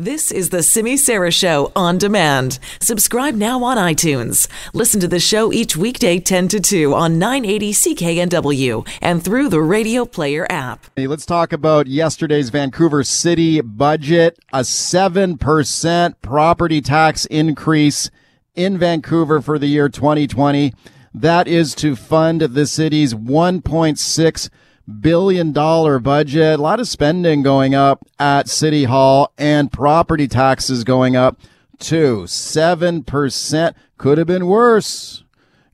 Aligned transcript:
This 0.00 0.30
is 0.30 0.50
the 0.50 0.62
Simi 0.62 0.96
Sara 0.96 1.32
Show 1.32 1.72
on 1.74 1.98
demand. 1.98 2.60
Subscribe 2.80 3.34
now 3.34 3.64
on 3.64 3.76
iTunes. 3.76 4.46
Listen 4.72 5.00
to 5.00 5.08
the 5.08 5.18
show 5.18 5.52
each 5.52 5.76
weekday 5.76 6.20
10 6.20 6.46
to 6.46 6.60
2 6.60 6.94
on 6.94 7.18
980 7.18 7.72
CKNW 7.72 8.88
and 9.02 9.24
through 9.24 9.48
the 9.48 9.60
Radio 9.60 10.04
Player 10.04 10.46
app. 10.48 10.86
Hey, 10.94 11.08
let's 11.08 11.26
talk 11.26 11.52
about 11.52 11.88
yesterday's 11.88 12.50
Vancouver 12.50 13.02
City 13.02 13.60
budget. 13.60 14.38
A 14.52 14.60
7% 14.60 16.14
property 16.22 16.80
tax 16.80 17.26
increase 17.26 18.08
in 18.54 18.78
Vancouver 18.78 19.40
for 19.40 19.58
the 19.58 19.66
year 19.66 19.88
2020. 19.88 20.74
That 21.12 21.48
is 21.48 21.74
to 21.74 21.96
fund 21.96 22.42
the 22.42 22.68
city's 22.68 23.14
1.6 23.14 24.48
billion 24.88 25.52
dollar 25.52 25.98
budget. 25.98 26.58
A 26.58 26.62
lot 26.62 26.80
of 26.80 26.88
spending 26.88 27.42
going 27.42 27.74
up 27.74 28.06
at 28.18 28.48
City 28.48 28.84
Hall 28.84 29.32
and 29.36 29.70
property 29.70 30.26
taxes 30.26 30.84
going 30.84 31.16
up 31.16 31.38
too. 31.78 32.24
7% 32.26 33.74
could 33.96 34.18
have 34.18 34.26
been 34.26 34.46
worse. 34.46 35.24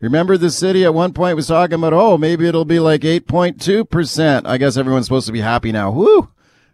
Remember 0.01 0.37
the 0.37 0.51
city 0.51 0.85
at 0.85 0.93
one 0.93 1.15
point 1.15 1.37
was 1.37 1.47
talking 1.47 1.77
about, 1.77 1.95
oh, 1.95 2.19
maybe 2.19 2.47
it'll 2.47 2.67
be 2.67 2.79
like 2.81 3.01
8.2%. 3.03 4.43
I 4.45 4.59
guess 4.59 4.77
everyone's 4.77 5.07
supposed 5.07 5.27
to 5.27 5.33
be 5.33 5.41
happy 5.41 5.73
now. 5.73 5.91
Whoo! 5.91 6.29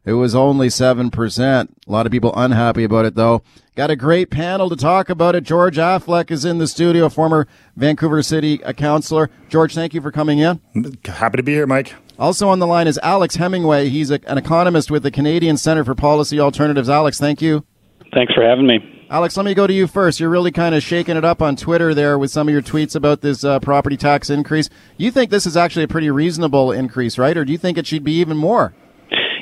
It 0.05 0.15
was 0.15 0.35
only 0.35 0.69
7%. 0.69 1.69
A 1.87 1.93
lot 1.93 2.07
of 2.07 2.13
people 2.13 2.33
unhappy 2.35 2.85
about 2.85 3.05
it 3.05 3.15
though. 3.15 3.43
Got 3.77 3.91
a 3.91 3.97
great 3.97 4.31
panel 4.31 4.71
to 4.71 4.77
talk 4.77 5.11
about 5.11 5.35
it. 5.35 5.45
George 5.45 5.77
Affleck 5.77 6.31
is 6.31 6.45
in 6.45 6.59
the 6.59 6.67
studio, 6.67 7.09
former 7.09 7.47
Vancouver 7.77 8.23
City 8.23 8.59
councilor. 8.59 9.31
George, 9.49 9.75
thank 9.75 9.93
you 9.93 10.01
for 10.01 10.11
coming 10.11 10.39
in. 10.39 10.61
Happy 11.05 11.37
to 11.37 11.43
be 11.43 11.53
here, 11.53 11.67
Mike. 11.67 11.95
Also 12.19 12.49
on 12.49 12.59
the 12.59 12.67
line 12.67 12.87
is 12.87 12.99
Alex 13.03 13.37
Hemingway. 13.37 13.89
He's 13.89 14.11
a, 14.11 14.21
an 14.27 14.39
economist 14.39 14.91
with 14.91 15.03
the 15.03 15.11
Canadian 15.11 15.57
Center 15.57 15.85
for 15.85 15.95
Policy 15.95 16.41
Alternatives. 16.41 16.89
Alex, 16.89 17.19
thank 17.19 17.43
you. 17.43 17.65
Thanks 18.13 18.35
for 18.35 18.43
having 18.43 18.67
me. 18.67 19.07
Alex, 19.11 19.37
let 19.37 19.45
me 19.45 19.55
go 19.55 19.67
to 19.67 19.73
you 19.73 19.87
first. 19.87 20.21
You're 20.21 20.31
really 20.31 20.53
kind 20.53 20.75
of 20.75 20.83
shaking 20.83 21.17
it 21.17 21.25
up 21.25 21.43
on 21.43 21.57
Twitter 21.57 21.95
there 21.95 22.19
with 22.19 22.31
some 22.31 22.49
of 22.49 22.53
your 22.53 22.63
tweets 22.63 22.95
about 22.95 23.23
this 23.23 23.45
uh, 23.45 23.59
property 23.59 23.97
tax 23.97 24.31
increase. 24.31 24.69
You 24.97 25.11
think 25.11 25.31
this 25.31 25.47
is 25.47 25.57
actually 25.57 25.85
a 25.85 25.89
pretty 25.89 26.11
reasonable 26.11 26.73
increase, 26.73 27.19
right? 27.19 27.37
Or 27.37 27.45
do 27.45 27.53
you 27.53 27.59
think 27.59 27.77
it 27.77 27.87
should 27.87 28.05
be 28.05 28.13
even 28.13 28.37
more? 28.37 28.75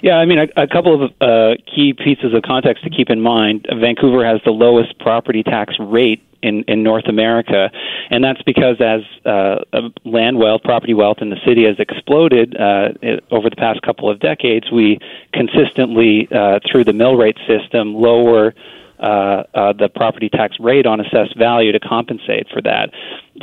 Yeah, 0.02 0.16
I 0.16 0.27
mean, 0.27 0.38
a, 0.38 0.62
a 0.62 0.66
couple 0.66 1.04
of 1.04 1.12
uh, 1.20 1.54
key 1.74 1.92
pieces 1.92 2.34
of 2.34 2.42
context 2.42 2.84
to 2.84 2.91
keep 2.91 3.10
in 3.10 3.20
mind. 3.20 3.66
Vancouver 3.80 4.24
has 4.24 4.41
the 4.44 4.50
lowest 4.50 4.98
property 4.98 5.42
tax 5.42 5.74
rate 5.78 6.22
in, 6.42 6.62
in 6.68 6.82
North 6.82 7.06
America, 7.08 7.70
and 8.10 8.22
that's 8.22 8.42
because 8.42 8.76
as 8.80 9.00
uh, 9.26 9.58
land 10.04 10.38
wealth, 10.38 10.62
property 10.62 10.94
wealth 10.94 11.19
in 11.20 11.30
the 11.30 11.38
city 11.44 11.64
has 11.64 11.76
exploded 11.78 12.56
uh, 12.56 12.91
over 13.30 13.50
the 13.50 13.56
past 13.56 13.82
couple 13.82 14.08
of 14.08 14.20
decades, 14.20 14.70
we 14.70 14.98
consistently, 15.32 16.28
uh, 16.30 16.60
through 16.70 16.84
the 16.84 16.92
mill 16.92 17.16
rate 17.16 17.38
system, 17.46 17.94
lower 17.94 18.54
uh, 19.00 19.44
uh, 19.54 19.72
the 19.72 19.88
property 19.88 20.28
tax 20.28 20.56
rate 20.60 20.86
on 20.86 21.00
assessed 21.00 21.36
value 21.38 21.72
to 21.72 21.80
compensate 21.80 22.46
for 22.52 22.60
that. 22.62 22.91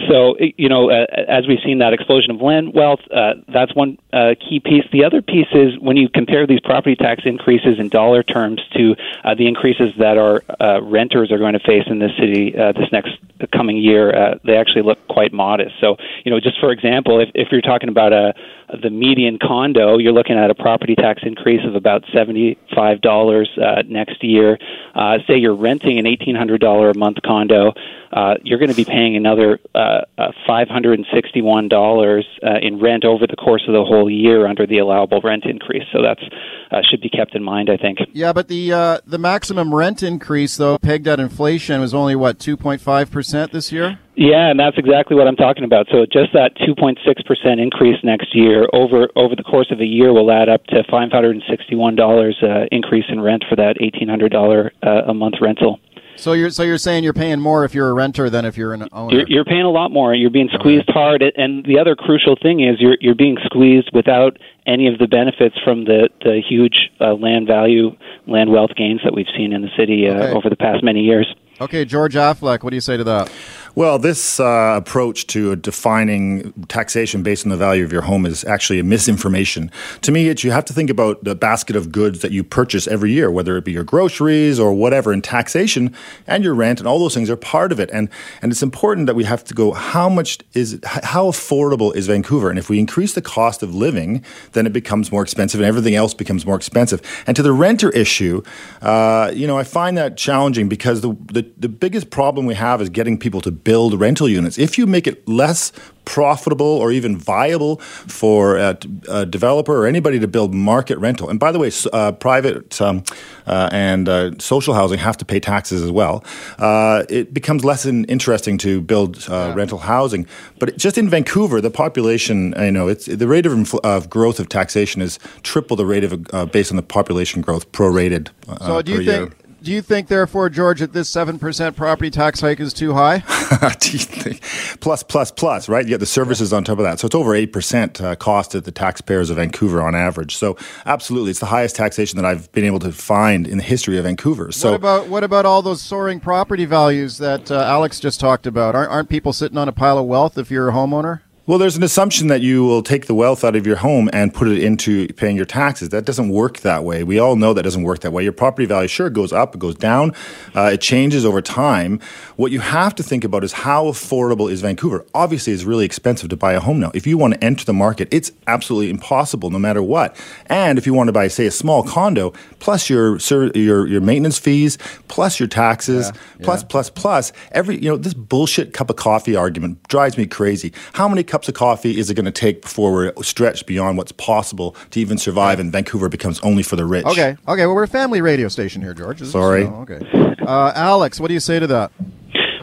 So, 0.09 0.35
you 0.57 0.67
know, 0.67 0.89
uh, 0.89 1.05
as 1.27 1.47
we've 1.47 1.63
seen 1.63 1.77
that 1.77 1.93
explosion 1.93 2.31
of 2.31 2.41
land 2.41 2.73
wealth, 2.73 2.99
uh, 3.13 3.35
that's 3.47 3.73
one 3.73 3.97
uh, 4.11 4.35
key 4.37 4.59
piece. 4.59 4.83
The 4.91 5.05
other 5.05 5.21
piece 5.21 5.47
is 5.53 5.79
when 5.79 5.95
you 5.95 6.09
compare 6.09 6.45
these 6.45 6.59
property 6.59 6.97
tax 6.97 7.21
increases 7.25 7.79
in 7.79 7.87
dollar 7.87 8.21
terms 8.21 8.61
to 8.75 8.95
uh, 9.23 9.35
the 9.35 9.47
increases 9.47 9.93
that 9.97 10.17
our 10.17 10.43
uh, 10.59 10.81
renters 10.81 11.31
are 11.31 11.37
going 11.37 11.53
to 11.53 11.59
face 11.59 11.83
in 11.87 11.99
this 11.99 12.11
city 12.19 12.53
uh, 12.57 12.73
this 12.73 12.91
next 12.91 13.11
coming 13.53 13.77
year, 13.77 14.13
uh, 14.13 14.35
they 14.43 14.57
actually 14.57 14.81
look 14.81 14.99
quite 15.07 15.31
modest. 15.31 15.75
So, 15.79 15.95
you 16.25 16.31
know, 16.31 16.41
just 16.41 16.59
for 16.59 16.71
example, 16.71 17.21
if, 17.21 17.29
if 17.33 17.47
you're 17.51 17.61
talking 17.61 17.89
about 17.89 18.11
a 18.11 18.33
the 18.81 18.89
median 18.89 19.37
condo, 19.39 19.97
you're 19.99 20.11
looking 20.11 20.37
at 20.37 20.49
a 20.49 20.55
property 20.55 20.95
tax 20.95 21.21
increase 21.23 21.61
of 21.65 21.75
about 21.75 22.03
seventy-five 22.11 22.99
dollars 23.01 23.49
uh, 23.61 23.83
next 23.87 24.23
year. 24.23 24.57
Uh, 24.95 25.19
say 25.27 25.37
you're 25.45 25.55
renting 25.55 25.99
an 25.99 26.07
eighteen 26.07 26.35
hundred 26.35 26.59
dollar 26.59 26.89
a 26.89 26.97
month 26.97 27.17
condo, 27.23 27.71
uh, 28.11 28.33
you're 28.43 28.57
going 28.57 28.71
to 28.71 28.75
be 28.75 28.83
paying 28.83 29.15
another 29.15 29.59
uh, 29.75 30.01
uh, 30.17 30.31
$561 30.49 32.23
uh, 32.41 32.49
in 32.61 32.79
rent 32.79 33.05
over 33.05 33.27
the 33.27 33.35
course 33.35 33.63
of 33.67 33.73
the 33.73 33.83
whole 33.83 34.09
year 34.09 34.47
under 34.47 34.65
the 34.65 34.79
allowable 34.79 35.21
rent 35.21 35.43
increase. 35.45 35.83
So 35.93 36.01
that's 36.01 36.23
uh, 36.71 36.81
should 36.89 37.01
be 37.01 37.09
kept 37.09 37.35
in 37.35 37.43
mind, 37.43 37.69
I 37.69 37.77
think. 37.77 37.99
Yeah, 38.11 38.33
but 38.33 38.47
the 38.47 38.73
uh, 38.73 38.99
the 39.05 39.19
maximum 39.19 39.73
rent 39.73 40.01
increase, 40.01 40.57
though, 40.57 40.79
pegged 40.79 41.07
at 41.07 41.19
inflation, 41.19 41.79
was 41.79 41.93
only 41.93 42.15
what 42.15 42.39
2.5 42.39 43.11
percent 43.11 43.51
this 43.51 43.71
year. 43.71 43.99
Yeah, 44.15 44.49
and 44.49 44.59
that's 44.59 44.77
exactly 44.77 45.15
what 45.15 45.27
I'm 45.27 45.35
talking 45.35 45.65
about. 45.65 45.87
So 45.91 46.05
just 46.05 46.31
that 46.33 46.55
2.6% 46.57 47.61
increase 47.61 47.97
next 48.03 48.33
year 48.33 48.67
over 48.73 49.09
over 49.15 49.35
the 49.35 49.43
course 49.43 49.67
of 49.71 49.81
a 49.81 49.85
year 49.85 50.13
will 50.13 50.31
add 50.31 50.47
up 50.47 50.65
to 50.67 50.83
$561 50.83 52.43
uh, 52.43 52.67
increase 52.71 53.05
in 53.09 53.19
rent 53.19 53.43
for 53.49 53.55
that 53.57 53.75
$1,800 53.81 54.71
uh, 54.83 55.11
a 55.11 55.13
month 55.13 55.35
rental. 55.41 55.79
So 56.17 56.33
you're 56.33 56.49
so 56.49 56.63
you're 56.63 56.77
saying 56.77 57.03
you're 57.03 57.13
paying 57.13 57.41
more 57.41 57.65
if 57.65 57.75
you're 57.75 57.89
a 57.89 57.93
renter 57.93 58.29
than 58.29 58.45
if 58.45 58.57
you're 58.57 58.73
an 58.73 58.87
owner. 58.91 59.17
You're, 59.17 59.27
you're 59.27 59.45
paying 59.45 59.63
a 59.63 59.69
lot 59.69 59.91
more. 59.91 60.15
You're 60.15 60.29
being 60.29 60.49
squeezed 60.53 60.89
hard, 60.89 61.21
and 61.21 61.65
the 61.65 61.77
other 61.79 61.95
crucial 61.95 62.37
thing 62.41 62.61
is 62.61 62.79
you're 62.79 62.97
you're 63.01 63.15
being 63.15 63.37
squeezed 63.43 63.89
without 63.93 64.37
any 64.65 64.87
of 64.87 64.97
the 64.97 65.07
benefits 65.07 65.55
from 65.63 65.83
the 65.83 66.09
the 66.21 66.41
huge 66.47 66.89
uh, 67.01 67.15
land 67.15 67.47
value, 67.47 67.95
land 68.27 68.51
wealth 68.51 68.71
gains 68.77 69.01
that 69.03 69.13
we've 69.13 69.27
seen 69.35 69.51
in 69.51 69.61
the 69.61 69.69
city 69.77 70.07
uh, 70.07 70.13
okay. 70.13 70.31
over 70.31 70.49
the 70.49 70.55
past 70.55 70.83
many 70.83 71.01
years. 71.01 71.27
Okay, 71.59 71.85
George 71.85 72.15
Affleck, 72.15 72.63
what 72.63 72.71
do 72.71 72.75
you 72.75 72.81
say 72.81 72.97
to 72.97 73.03
that? 73.05 73.31
Well, 73.75 73.99
this 73.99 74.39
uh, 74.39 74.75
approach 74.77 75.27
to 75.27 75.57
defining 75.57 76.53
taxation 76.69 77.23
based 77.23 77.45
on 77.45 77.49
the 77.49 77.57
value 77.57 77.83
of 77.83 77.91
your 77.91 78.03
home 78.03 78.25
is 78.25 78.45
actually 78.45 78.79
a 78.79 78.85
misinformation. 78.85 79.69
To 80.03 80.13
me, 80.13 80.29
it's 80.29 80.45
you 80.45 80.51
have 80.51 80.63
to 80.65 80.73
think 80.73 80.89
about 80.89 81.25
the 81.25 81.35
basket 81.35 81.75
of 81.75 81.91
goods 81.91 82.21
that 82.21 82.31
you 82.31 82.41
purchase 82.41 82.87
every 82.87 83.11
year, 83.11 83.29
whether 83.29 83.57
it 83.57 83.65
be 83.65 83.73
your 83.73 83.83
groceries 83.83 84.61
or 84.61 84.71
whatever, 84.71 85.11
and 85.11 85.21
taxation 85.21 85.93
and 86.25 86.41
your 86.41 86.55
rent 86.55 86.79
and 86.79 86.87
all 86.87 86.99
those 86.99 87.13
things 87.13 87.29
are 87.29 87.35
part 87.35 87.73
of 87.73 87.81
it. 87.81 87.89
And 87.91 88.07
and 88.41 88.49
it's 88.49 88.63
important 88.63 89.07
that 89.07 89.15
we 89.15 89.25
have 89.25 89.43
to 89.43 89.53
go 89.53 89.73
how 89.73 90.07
much 90.07 90.39
is 90.53 90.79
how 90.85 91.25
affordable 91.25 91.93
is 91.93 92.07
Vancouver? 92.07 92.49
And 92.49 92.57
if 92.57 92.69
we 92.69 92.79
increase 92.79 93.13
the 93.13 93.21
cost 93.21 93.61
of 93.61 93.75
living, 93.75 94.23
then 94.53 94.65
it 94.65 94.71
becomes 94.71 95.11
more 95.11 95.21
expensive, 95.21 95.59
and 95.59 95.67
everything 95.67 95.95
else 95.95 96.13
becomes 96.13 96.45
more 96.45 96.55
expensive. 96.55 97.01
And 97.27 97.35
to 97.35 97.43
the 97.43 97.51
renter 97.51 97.89
issue, 97.89 98.41
uh, 98.81 99.31
you 99.35 99.47
know, 99.47 99.57
I 99.57 99.65
find 99.65 99.97
that 99.97 100.15
challenging 100.15 100.69
because 100.69 101.01
the, 101.01 101.13
the 101.25 101.45
the 101.57 101.67
biggest 101.67 102.09
problem 102.09 102.45
we 102.45 102.55
have 102.55 102.81
is 102.81 102.89
getting 102.89 103.17
people 103.17 103.41
to 103.41 103.64
build 103.65 103.99
rental 103.99 104.29
units. 104.29 104.57
If 104.57 104.77
you 104.77 104.87
make 104.87 105.07
it 105.07 105.27
less 105.27 105.73
profitable 106.05 106.67
or 106.67 106.91
even 106.91 107.17
viable 107.17 107.77
for 107.77 108.57
a, 108.57 108.77
a 109.09 109.25
developer 109.25 109.75
or 109.75 109.87
anybody 109.87 110.19
to 110.19 110.27
build 110.27 110.53
market 110.53 110.97
rental, 110.99 111.29
and 111.29 111.39
by 111.39 111.51
the 111.51 111.59
way, 111.59 111.71
uh, 111.91 112.13
private 112.13 112.79
um, 112.79 113.03
uh, 113.47 113.69
and 113.73 114.07
uh, 114.07 114.31
social 114.39 114.73
housing 114.73 114.99
have 114.99 115.17
to 115.17 115.25
pay 115.25 115.39
taxes 115.39 115.81
as 115.81 115.91
well, 115.91 116.23
uh, 116.59 117.03
it 117.09 117.33
becomes 117.33 117.65
less 117.65 117.85
interesting 117.85 118.57
to 118.59 118.81
build 118.81 119.17
uh, 119.27 119.33
yeah. 119.33 119.53
rental 119.55 119.79
housing. 119.79 120.25
But 120.59 120.77
just 120.77 120.97
in 120.97 121.09
Vancouver, 121.09 121.59
the 121.59 121.71
population, 121.71 122.53
I 122.55 122.69
know, 122.69 122.87
it's 122.87 123.07
the 123.07 123.27
rate 123.27 123.45
of, 123.45 123.53
infl- 123.53 123.81
of 123.83 124.09
growth 124.09 124.39
of 124.39 124.47
taxation 124.47 125.01
is 125.01 125.19
triple 125.41 125.75
the 125.75 125.85
rate 125.85 126.03
of 126.03 126.25
uh, 126.33 126.45
based 126.45 126.71
on 126.71 126.77
the 126.77 126.83
population 126.83 127.41
growth 127.41 127.69
prorated. 127.71 128.29
so 128.59 128.81
do 128.81 128.91
you 128.91 128.97
think? 129.03 129.31
Year 129.31 129.44
do 129.65 129.71
you 129.71 129.81
think, 129.81 130.07
therefore, 130.07 130.47
George, 130.49 130.79
that 130.79 130.93
this 130.93 131.09
seven 131.09 131.39
percent 131.39 131.75
property 131.75 132.11
tax 132.11 132.39
hike 132.39 132.59
is 132.59 132.71
too 132.71 132.93
high? 132.93 133.19
plus, 134.79 135.01
plus, 135.01 135.31
plus, 135.31 135.67
right? 135.67 135.83
You 135.83 135.89
get 135.89 135.99
the 135.99 136.05
services 136.05 136.53
on 136.53 136.63
top 136.63 136.77
of 136.77 136.83
that, 136.83 136.99
so 136.99 137.07
it's 137.07 137.15
over 137.15 137.33
eight 137.33 137.51
percent 137.51 137.99
uh, 137.99 138.15
cost 138.15 138.51
to 138.51 138.61
the 138.61 138.71
taxpayers 138.71 139.31
of 139.31 139.37
Vancouver 139.37 139.81
on 139.81 139.95
average. 139.95 140.37
So, 140.37 140.55
absolutely, 140.85 141.31
it's 141.31 141.39
the 141.39 141.47
highest 141.47 141.75
taxation 141.75 142.17
that 142.17 142.25
I've 142.25 142.51
been 142.51 142.63
able 142.63 142.79
to 142.79 142.91
find 142.91 143.47
in 143.47 143.57
the 143.57 143.63
history 143.63 143.97
of 143.97 144.03
Vancouver. 144.03 144.51
So, 144.51 144.69
what 144.69 144.75
about 144.75 145.07
what 145.07 145.23
about 145.23 145.45
all 145.47 145.63
those 145.63 145.81
soaring 145.81 146.19
property 146.19 146.65
values 146.65 147.17
that 147.17 147.49
uh, 147.49 147.55
Alex 147.61 147.99
just 147.99 148.19
talked 148.19 148.45
about? 148.45 148.75
Aren't, 148.75 148.91
aren't 148.91 149.09
people 149.09 149.33
sitting 149.33 149.57
on 149.57 149.67
a 149.67 149.73
pile 149.73 149.97
of 149.97 150.05
wealth 150.05 150.37
if 150.37 150.51
you're 150.51 150.69
a 150.69 150.73
homeowner? 150.73 151.21
Well, 151.47 151.59
there's 151.59 151.77
an 151.77 151.83
assumption 151.83 152.25
that 152.29 152.41
you 152.41 152.63
will 152.63 152.81
take 152.81 153.05
the 153.05 153.13
wealth 153.13 153.43
out 153.43 153.55
of 153.55 153.67
your 153.67 153.75
home 153.75 154.09
and 154.11 154.33
put 154.33 154.47
it 154.47 154.63
into 154.63 155.07
paying 155.13 155.35
your 155.35 155.45
taxes. 155.45 155.89
That 155.89 156.03
doesn't 156.03 156.29
work 156.29 156.61
that 156.61 156.83
way. 156.83 157.03
We 157.03 157.19
all 157.19 157.35
know 157.35 157.53
that 157.53 157.61
doesn't 157.61 157.83
work 157.83 157.99
that 157.99 158.11
way. 158.11 158.23
Your 158.23 158.31
property 158.31 158.65
value, 158.65 158.87
sure, 158.87 159.11
goes 159.11 159.31
up, 159.31 159.53
it 159.53 159.59
goes 159.59 159.75
down, 159.75 160.15
uh, 160.55 160.71
it 160.73 160.81
changes 160.81 161.23
over 161.23 161.43
time. 161.43 161.99
What 162.35 162.51
you 162.51 162.61
have 162.61 162.95
to 162.95 163.03
think 163.03 163.23
about 163.23 163.43
is 163.43 163.53
how 163.53 163.85
affordable 163.85 164.51
is 164.51 164.61
Vancouver. 164.61 165.05
Obviously, 165.13 165.53
it's 165.53 165.65
really 165.65 165.85
expensive 165.85 166.29
to 166.29 166.35
buy 166.35 166.53
a 166.53 166.59
home 166.59 166.79
now. 166.79 166.89
If 166.95 167.05
you 167.05 167.15
want 167.15 167.35
to 167.35 167.43
enter 167.43 167.63
the 167.63 167.73
market, 167.73 168.07
it's 168.09 168.31
absolutely 168.47 168.89
impossible, 168.89 169.51
no 169.51 169.59
matter 169.59 169.83
what. 169.83 170.19
And 170.47 170.79
if 170.79 170.87
you 170.87 170.95
want 170.95 171.09
to 171.09 171.13
buy, 171.13 171.27
say, 171.27 171.45
a 171.45 171.51
small 171.51 171.83
condo, 171.83 172.33
plus 172.59 172.89
your 172.89 173.17
your 173.53 173.85
your 173.85 174.01
maintenance 174.01 174.39
fees, 174.39 174.79
plus 175.09 175.39
your 175.39 175.47
taxes, 175.47 176.07
yeah, 176.07 176.43
plus, 176.43 176.63
yeah. 176.63 176.67
plus 176.69 176.89
plus 176.89 177.31
every 177.51 177.75
you 177.75 177.89
know 177.89 177.97
this 177.97 178.15
bullshit 178.15 178.73
cup 178.73 178.89
of 178.89 178.95
coffee 178.95 179.35
argument 179.35 179.87
drives 179.87 180.17
me 180.17 180.25
crazy. 180.25 180.73
How 180.93 181.07
many 181.07 181.21
cups 181.35 181.49
of 181.49 181.53
coffee 181.53 181.99
is 181.99 182.09
it 182.09 182.13
going 182.13 182.23
to 182.23 182.31
take 182.31 182.61
before 182.61 182.93
we're 182.93 183.13
stretched 183.21 183.65
beyond 183.65 183.97
what's 183.97 184.13
possible 184.13 184.73
to 184.89 185.01
even 185.01 185.17
survive 185.17 185.59
and 185.59 185.69
Vancouver 185.69 186.07
becomes 186.07 186.39
only 186.39 186.63
for 186.63 186.77
the 186.77 186.85
rich? 186.85 187.05
Okay, 187.05 187.35
okay. 187.45 187.65
Well, 187.65 187.75
we're 187.75 187.83
a 187.83 187.89
family 187.89 188.21
radio 188.21 188.47
station 188.47 188.81
here, 188.81 188.93
George. 188.93 189.21
Sorry. 189.23 189.65
So, 189.65 189.85
okay. 189.85 189.99
Uh, 190.41 190.71
Alex, 190.73 191.19
what 191.19 191.27
do 191.27 191.33
you 191.33 191.41
say 191.41 191.59
to 191.59 191.67
that? 191.67 191.91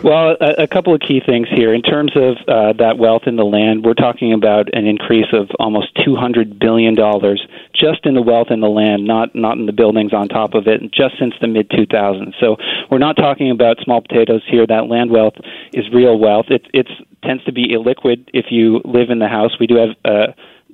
Well, 0.03 0.37
a, 0.41 0.63
a, 0.63 0.67
couple 0.67 0.95
of 0.95 1.01
key 1.01 1.21
things 1.25 1.49
here. 1.55 1.75
In 1.75 1.83
terms 1.83 2.13
of 2.17 2.37
uh, 2.49 2.73
that 2.79 2.97
wealth 2.99 3.23
in 3.27 3.37
the 3.37 3.45
land, 3.45 3.85
we're 3.85 3.95
talking 3.95 4.33
about 4.33 4.67
an 4.73 4.87
increase 4.87 5.33
of 5.33 5.51
almost 5.61 5.95
$200 5.99 6.59
billion 6.59 6.97
just 7.75 8.07
in 8.07 8.15
the 8.15 8.23
wealth 8.23 8.49
in 8.51 8.61
the 8.61 8.69
land, 8.69 9.07
not 9.07 9.35
not 9.35 9.59
in 9.59 9.67
the 9.67 9.73
buildings 9.73 10.13
on 10.13 10.29
top 10.29 10.55
of 10.55 10.67
it, 10.67 10.81
just 10.93 11.19
since 11.21 11.35
the 11.41 11.47
mid 11.47 11.69
2000s. 11.71 12.33
So 12.41 12.57
we're 12.91 12.99
not 12.99 13.17
talking 13.17 13.51
about 13.51 13.79
small 13.85 14.01
potatoes 14.01 14.43
here. 14.49 14.67
That 14.67 14.89
land 14.89 15.11
wealth 15.11 15.35
is 15.73 15.85
real 15.93 16.19
wealth. 16.19 16.47
It 16.49 16.67
it's 16.73 16.91
tends 17.23 17.45
to 17.45 17.53
be 17.53 17.69
illiquid 17.69 18.29
if 18.33 18.47
you 18.51 18.81
live 18.85 19.11
in 19.11 19.19
the 19.19 19.29
house. 19.29 19.53
We 19.59 19.67
do 19.67 19.77
have 19.77 19.91
uh, 20.05 20.33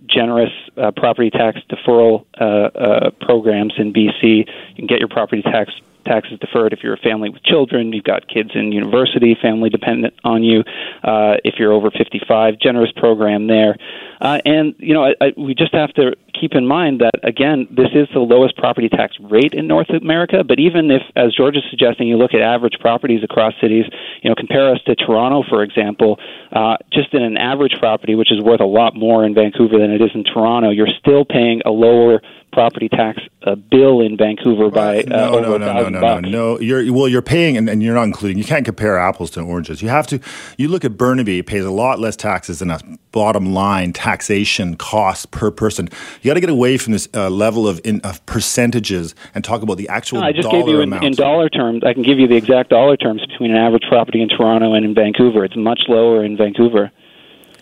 generous 0.08 0.52
uh, 0.76 0.90
property 0.96 1.30
tax 1.30 1.58
deferral 1.70 2.24
uh, 2.40 2.44
uh, 2.44 3.10
programs 3.20 3.74
in 3.78 3.92
BC. 3.92 4.22
You 4.22 4.74
can 4.76 4.86
get 4.86 4.98
your 4.98 5.08
property 5.08 5.42
tax 5.42 5.72
taxes 6.08 6.38
deferred 6.40 6.72
if 6.72 6.80
you're 6.82 6.94
a 6.94 6.98
family 6.98 7.28
with 7.28 7.42
children, 7.42 7.92
you've 7.92 8.04
got 8.04 8.26
kids 8.28 8.50
in 8.54 8.72
university, 8.72 9.36
family 9.40 9.68
dependent 9.68 10.14
on 10.24 10.42
you. 10.42 10.60
Uh, 11.04 11.36
if 11.44 11.56
you're 11.58 11.72
over 11.72 11.90
55, 11.90 12.58
generous 12.58 12.90
program 12.96 13.46
there. 13.46 13.76
Uh, 14.20 14.38
and 14.44 14.74
you 14.78 14.94
know, 14.94 15.04
I, 15.04 15.14
I, 15.20 15.32
we 15.36 15.54
just 15.54 15.74
have 15.74 15.92
to 15.94 16.14
keep 16.38 16.54
in 16.54 16.66
mind 16.66 17.00
that 17.00 17.12
again, 17.22 17.66
this 17.70 17.88
is 17.94 18.08
the 18.12 18.20
lowest 18.20 18.56
property 18.56 18.88
tax 18.88 19.16
rate 19.20 19.54
in 19.54 19.66
North 19.66 19.90
America. 19.90 20.44
But 20.44 20.58
even 20.58 20.90
if, 20.90 21.02
as 21.16 21.34
George 21.34 21.56
is 21.56 21.62
suggesting, 21.70 22.08
you 22.08 22.16
look 22.16 22.34
at 22.34 22.40
average 22.40 22.78
properties 22.80 23.22
across 23.22 23.54
cities, 23.60 23.84
you 24.22 24.30
know, 24.30 24.34
compare 24.34 24.72
us 24.72 24.80
to 24.86 24.94
Toronto, 24.94 25.42
for 25.48 25.62
example. 25.62 26.18
Uh, 26.52 26.76
just 26.92 27.12
in 27.14 27.22
an 27.22 27.36
average 27.36 27.74
property, 27.78 28.14
which 28.14 28.32
is 28.32 28.40
worth 28.42 28.60
a 28.60 28.66
lot 28.66 28.94
more 28.94 29.24
in 29.24 29.34
Vancouver 29.34 29.78
than 29.78 29.90
it 29.90 30.00
is 30.00 30.10
in 30.14 30.24
Toronto, 30.24 30.70
you're 30.70 30.88
still 30.98 31.24
paying 31.24 31.62
a 31.64 31.70
lower 31.70 32.20
property 32.52 32.88
tax 32.88 33.20
uh, 33.46 33.54
bill 33.54 34.00
in 34.00 34.16
Vancouver 34.16 34.70
by 34.70 35.00
uh, 35.00 35.04
no, 35.06 35.34
over 35.34 35.40
no, 35.42 35.54
a 35.54 35.58
no, 35.58 35.72
no, 35.74 35.88
no, 35.88 36.00
bucks. 36.00 36.22
no, 36.22 36.28
no. 36.30 36.60
You're 36.60 36.92
well, 36.92 37.08
you're 37.08 37.22
paying, 37.22 37.56
and, 37.56 37.68
and 37.68 37.82
you're 37.82 37.94
not 37.94 38.04
including. 38.04 38.38
You 38.38 38.44
can't 38.44 38.64
compare 38.64 38.98
apples 38.98 39.30
to 39.32 39.42
oranges. 39.42 39.82
You 39.82 39.88
have 39.88 40.06
to. 40.08 40.20
You 40.56 40.68
look 40.68 40.84
at 40.84 40.96
Burnaby; 40.96 41.38
it 41.38 41.46
pays 41.46 41.64
a 41.64 41.70
lot 41.70 41.98
less 41.98 42.16
taxes 42.16 42.58
than 42.60 42.70
a 42.70 42.80
bottom 43.12 43.52
line 43.52 43.92
taxation 44.08 44.74
cost 44.76 45.30
per 45.30 45.50
person. 45.50 45.88
You 46.22 46.30
got 46.30 46.34
to 46.34 46.40
get 46.40 46.48
away 46.48 46.78
from 46.78 46.94
this 46.94 47.08
uh, 47.14 47.28
level 47.28 47.68
of, 47.68 47.78
in, 47.84 48.00
of 48.00 48.24
percentages 48.24 49.14
and 49.34 49.44
talk 49.44 49.60
about 49.60 49.76
the 49.76 49.88
actual. 49.88 50.20
No, 50.20 50.26
I 50.26 50.32
just 50.32 50.48
dollar 50.48 50.64
gave 50.64 50.68
you 50.68 50.80
in, 50.80 50.92
in 51.04 51.12
dollar 51.12 51.50
terms. 51.50 51.82
I 51.84 51.92
can 51.92 52.02
give 52.02 52.18
you 52.18 52.26
the 52.26 52.36
exact 52.36 52.70
dollar 52.70 52.96
terms 52.96 53.24
between 53.26 53.50
an 53.50 53.58
average 53.58 53.84
property 53.86 54.22
in 54.22 54.28
Toronto 54.28 54.72
and 54.72 54.86
in 54.86 54.94
Vancouver. 54.94 55.44
It's 55.44 55.56
much 55.56 55.82
lower 55.88 56.24
in 56.24 56.36
Vancouver. 56.38 56.90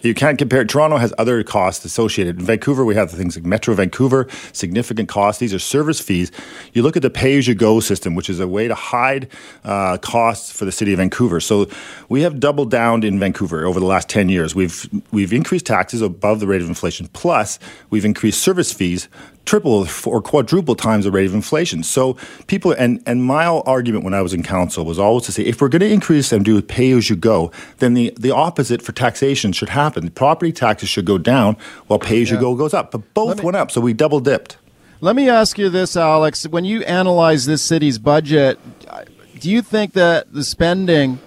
You 0.06 0.14
can't 0.14 0.38
compare. 0.38 0.64
Toronto 0.64 0.99
has 0.99 1.12
other 1.19 1.43
costs 1.43 1.85
associated. 1.85 2.38
In 2.38 2.47
Vancouver, 2.47 2.85
we 2.85 2.94
have 2.94 3.11
things 3.11 3.37
like 3.37 3.44
Metro 3.44 3.75
Vancouver, 3.75 4.29
significant 4.53 5.08
costs. 5.08 5.41
These 5.41 5.53
are 5.53 5.58
service 5.58 6.00
fees. 6.00 6.31
You 6.73 6.82
look 6.82 6.97
at 6.97 7.03
the 7.03 7.11
pay 7.11 7.37
as 7.38 7.49
you 7.49 7.56
go 7.56 7.81
system, 7.81 8.14
which 8.14 8.31
is 8.31 8.38
a 8.38 8.47
way 8.47 8.69
to 8.69 8.75
hide 8.76 9.29
uh, 9.64 9.99
costs 9.99 10.53
for 10.53 10.64
the 10.64 10.70
city 10.70 10.93
of 10.93 10.99
Vancouver. 10.99 11.41
So 11.41 11.69
we 12.08 12.23
have 12.23 12.38
doubled 12.38 12.70
down 12.70 13.03
in 13.03 13.19
Vancouver 13.19 13.67
over 13.67 13.81
the 13.81 13.87
last 13.87 14.08
10 14.08 14.29
years. 14.29 14.55
We've, 14.55 14.88
we've 15.11 15.32
increased 15.32 15.67
taxes 15.67 16.03
above 16.03 16.38
the 16.38 16.47
rate 16.47 16.62
of 16.62 16.69
inflation, 16.69 17.08
plus 17.08 17.58
we've 17.91 18.05
increased 18.05 18.41
service 18.41 18.73
fees 18.73 19.08
triple 19.46 19.87
or 20.04 20.20
quadruple 20.20 20.75
times 20.75 21.04
the 21.04 21.10
rate 21.10 21.26
of 21.26 21.34
inflation. 21.34 21.82
So 21.82 22.16
people 22.46 22.72
and 22.72 23.02
and 23.06 23.25
my 23.25 23.46
argument 23.46 24.04
when 24.04 24.12
I 24.12 24.20
was 24.20 24.34
in 24.34 24.43
council 24.43 24.84
was 24.84 24.98
always 24.98 25.25
to 25.25 25.32
say 25.32 25.44
if 25.44 25.60
we're 25.60 25.69
going 25.69 25.81
to 25.81 25.90
increase 25.90 26.32
and 26.32 26.44
do 26.44 26.60
pay 26.60 26.90
as 26.93 27.08
you 27.08 27.16
go, 27.16 27.50
then 27.78 27.94
the 27.94 28.12
the 28.19 28.32
opposite 28.32 28.82
for 28.82 28.93
taxation 28.93 29.52
should 29.52 29.70
happen. 29.70 30.10
Property 30.10 30.52
taxes 30.52 30.88
should 30.88 31.06
go 31.06 31.16
down 31.16 31.56
while 31.87 31.98
pay 31.98 32.20
as 32.22 32.31
you 32.31 32.38
go 32.38 32.54
goes 32.54 32.75
up. 32.75 32.90
But 32.90 33.14
both 33.14 33.38
me- 33.38 33.44
went 33.44 33.56
up, 33.56 33.70
so 33.70 33.81
we 33.81 33.94
double 33.94 34.20
dipped. 34.20 34.58
Let 35.00 35.14
me 35.14 35.28
ask 35.28 35.58
you 35.58 35.69
this, 35.69 35.96
Alex. 35.96 36.48
When 36.48 36.64
you 36.64 36.82
analyze 36.84 37.44
this 37.46 37.62
city's 37.62 37.98
budget, 37.98 38.58
do 39.38 39.50
you 39.50 39.60
think 39.60 39.93
that 39.93 40.32
the 40.32 40.43
spending 40.43 41.19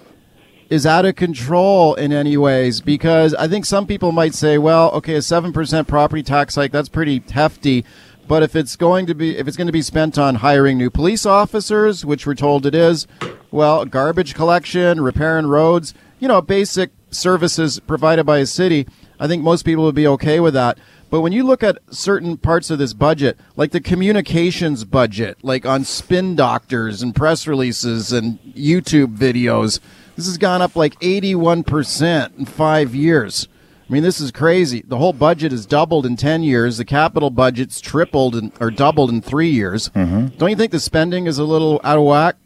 is 0.68 0.86
out 0.86 1.04
of 1.04 1.14
control 1.14 1.94
in 1.94 2.12
any 2.12 2.36
ways? 2.36 2.80
Because 2.80 3.32
I 3.34 3.46
think 3.46 3.64
some 3.64 3.86
people 3.86 4.10
might 4.10 4.34
say, 4.34 4.58
well, 4.58 4.90
okay, 4.92 5.14
a 5.14 5.18
7% 5.18 5.86
property 5.86 6.22
tax 6.24 6.56
hike, 6.56 6.72
that's 6.72 6.88
pretty 6.88 7.22
hefty. 7.30 7.84
But 8.30 8.44
if 8.44 8.54
it's 8.54 8.76
going 8.76 9.06
to 9.06 9.14
be 9.16 9.36
if 9.36 9.48
it's 9.48 9.56
going 9.56 9.66
to 9.66 9.72
be 9.72 9.82
spent 9.82 10.16
on 10.16 10.36
hiring 10.36 10.78
new 10.78 10.88
police 10.88 11.26
officers, 11.26 12.04
which 12.04 12.28
we're 12.28 12.36
told 12.36 12.64
it 12.64 12.76
is, 12.76 13.08
well, 13.50 13.84
garbage 13.84 14.36
collection, 14.36 15.00
repairing 15.00 15.48
roads, 15.48 15.94
you 16.20 16.28
know, 16.28 16.40
basic 16.40 16.92
services 17.10 17.80
provided 17.80 18.22
by 18.22 18.38
a 18.38 18.46
city, 18.46 18.86
I 19.18 19.26
think 19.26 19.42
most 19.42 19.64
people 19.64 19.82
would 19.82 19.96
be 19.96 20.06
okay 20.06 20.38
with 20.38 20.54
that. 20.54 20.78
But 21.10 21.22
when 21.22 21.32
you 21.32 21.42
look 21.42 21.64
at 21.64 21.78
certain 21.90 22.36
parts 22.36 22.70
of 22.70 22.78
this 22.78 22.94
budget, 22.94 23.36
like 23.56 23.72
the 23.72 23.80
communications 23.80 24.84
budget, 24.84 25.38
like 25.42 25.66
on 25.66 25.82
spin 25.82 26.36
doctors 26.36 27.02
and 27.02 27.12
press 27.12 27.48
releases 27.48 28.12
and 28.12 28.38
YouTube 28.44 29.16
videos, 29.16 29.80
this 30.14 30.26
has 30.26 30.38
gone 30.38 30.62
up 30.62 30.76
like 30.76 30.96
81% 31.00 32.38
in 32.38 32.44
five 32.44 32.94
years. 32.94 33.48
I 33.90 33.92
mean, 33.92 34.04
this 34.04 34.20
is 34.20 34.30
crazy. 34.30 34.84
The 34.86 34.98
whole 34.98 35.12
budget 35.12 35.50
has 35.50 35.66
doubled 35.66 36.06
in 36.06 36.14
10 36.14 36.44
years. 36.44 36.76
The 36.76 36.84
capital 36.84 37.28
budget's 37.28 37.80
tripled 37.80 38.36
in, 38.36 38.52
or 38.60 38.70
doubled 38.70 39.10
in 39.10 39.20
three 39.20 39.50
years. 39.50 39.88
Mm-hmm. 39.88 40.36
Don't 40.38 40.50
you 40.50 40.54
think 40.54 40.70
the 40.70 40.78
spending 40.78 41.26
is 41.26 41.38
a 41.38 41.44
little 41.44 41.80
out 41.82 41.98
of 41.98 42.04
whack? 42.04 42.36